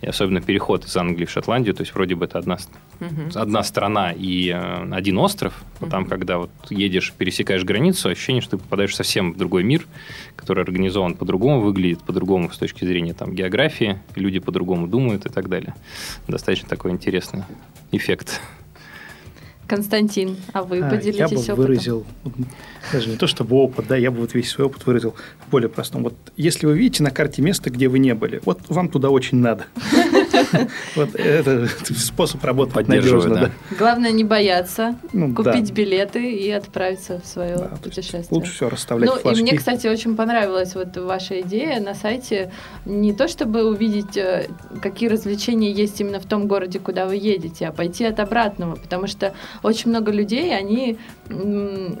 [0.00, 1.74] И особенно переход из Англии в Шотландию.
[1.74, 2.58] То есть вроде бы это одна
[3.00, 3.30] Мгм.
[3.34, 8.62] одна страна и один остров, но там, когда вот едешь, пересекаешь границу, ощущение, что ты
[8.62, 9.86] попадаешь совсем в другой мир,
[10.34, 15.48] который организован по-другому, выглядит по-другому с точки зрения там, географии, люди по-другому думают и так
[15.48, 15.74] далее.
[16.26, 17.44] Достаточно такой интересный
[17.92, 18.40] эффект.
[19.68, 21.56] Константин, а вы А, Я поделитесь бы опытом?
[21.56, 22.06] выразил,
[22.92, 25.14] даже не то чтобы опыт, да, я бы вот весь свой опыт выразил
[25.46, 26.02] в более простом.
[26.04, 29.38] Вот если вы видите на карте место, где вы не были, вот вам туда очень
[29.38, 29.66] надо.
[30.96, 33.76] Вот это способ работать Поддерживаю, надежно, да.
[33.76, 35.72] Главное не бояться, Ну, купить да.
[35.74, 38.26] билеты и отправиться в свое Да, путешествие.
[38.30, 39.42] Лучше все расставлять Ну, и флажки.
[39.42, 42.50] мне, кстати, очень понравилась вот ваша идея на сайте.
[42.84, 44.48] Не то, чтобы увидеть, э,
[44.82, 48.76] какие развлечения есть именно в том городе, куда вы едете, а пойти от обратного.
[48.76, 50.98] Потому что очень много людей, они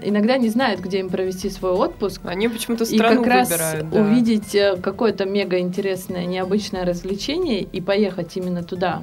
[0.02, 2.20] иногда не знают, где им провести свой отпуск.
[2.24, 3.90] Они почему-то И страну как раз выбирают.
[3.90, 4.00] да.
[4.00, 9.02] увидеть э, какое-то мега интересное, необычное развлечение и поехать именно туда.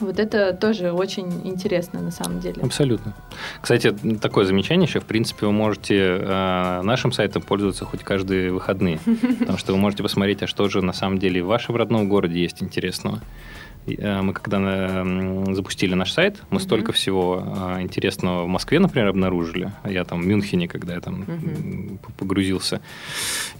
[0.00, 2.62] Вот это тоже очень интересно на самом деле.
[2.62, 3.14] Абсолютно.
[3.60, 5.00] Кстати, такое замечание еще.
[5.00, 8.98] В принципе, вы можете э, нашим сайтом пользоваться хоть каждые выходные.
[9.38, 12.40] Потому что вы можете посмотреть, а что же на самом деле в вашем родном городе
[12.40, 13.20] есть интересного.
[13.98, 15.04] Э, Мы когда
[15.54, 16.64] запустили наш сайт, мы Мгм.
[16.64, 17.42] столько всего
[17.76, 19.72] э, интересного в Москве, например, обнаружили.
[19.82, 22.80] А Я там в Мюнхене, когда я там м, погрузился,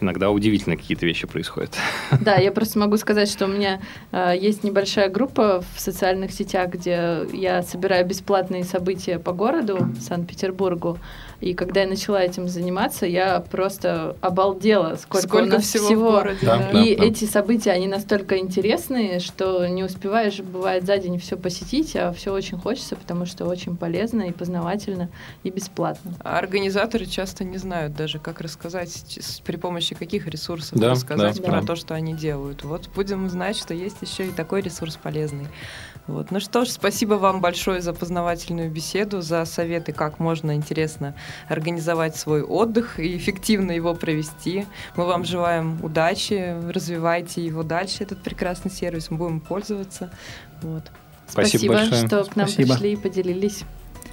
[0.01, 1.77] иногда удивительно какие-то вещи происходят.
[2.21, 3.81] Да, я просто могу сказать, что у меня
[4.13, 10.99] э, есть небольшая группа в социальных сетях, где я собираю бесплатные события по городу Санкт-Петербургу.
[11.41, 16.11] И когда я начала этим заниматься, я просто обалдела, сколько, Сколько, у нас всего, всего.
[16.11, 16.39] в городе.
[16.43, 16.73] Да, да.
[16.73, 16.83] да.
[16.83, 22.13] И эти события, они настолько интересные, что не успеваешь, бывает, за день все посетить, а
[22.13, 25.09] все очень хочется, потому что очень полезно и познавательно,
[25.43, 26.15] и бесплатно.
[26.21, 31.43] А организаторы часто не знают даже, как рассказать, при помощи каких ресурсов Да, рассказать да,
[31.43, 31.67] про да.
[31.67, 32.65] то, что они делают.
[32.65, 35.47] Вот будем знать, что есть еще и такой ресурс полезный.
[36.11, 36.33] Вот.
[36.33, 41.15] Ну что ж, спасибо вам большое за познавательную беседу, за советы, как можно интересно
[41.49, 44.67] организовать свой отдых и эффективно его провести.
[44.97, 50.11] Мы вам желаем удачи, развивайте его дальше, этот прекрасный сервис, мы будем пользоваться.
[50.63, 50.83] Вот.
[51.29, 52.07] Спасибо большое.
[52.07, 52.75] что к нам Спасибо.
[52.75, 53.63] пришли и поделились.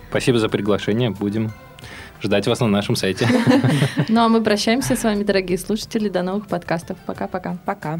[0.09, 1.09] Спасибо за приглашение.
[1.09, 1.51] Будем
[2.21, 3.27] ждать вас на нашем сайте.
[4.07, 6.09] Ну а мы прощаемся с вами, дорогие слушатели.
[6.09, 6.97] До новых подкастов.
[7.05, 7.57] Пока-пока.
[7.65, 7.99] Пока.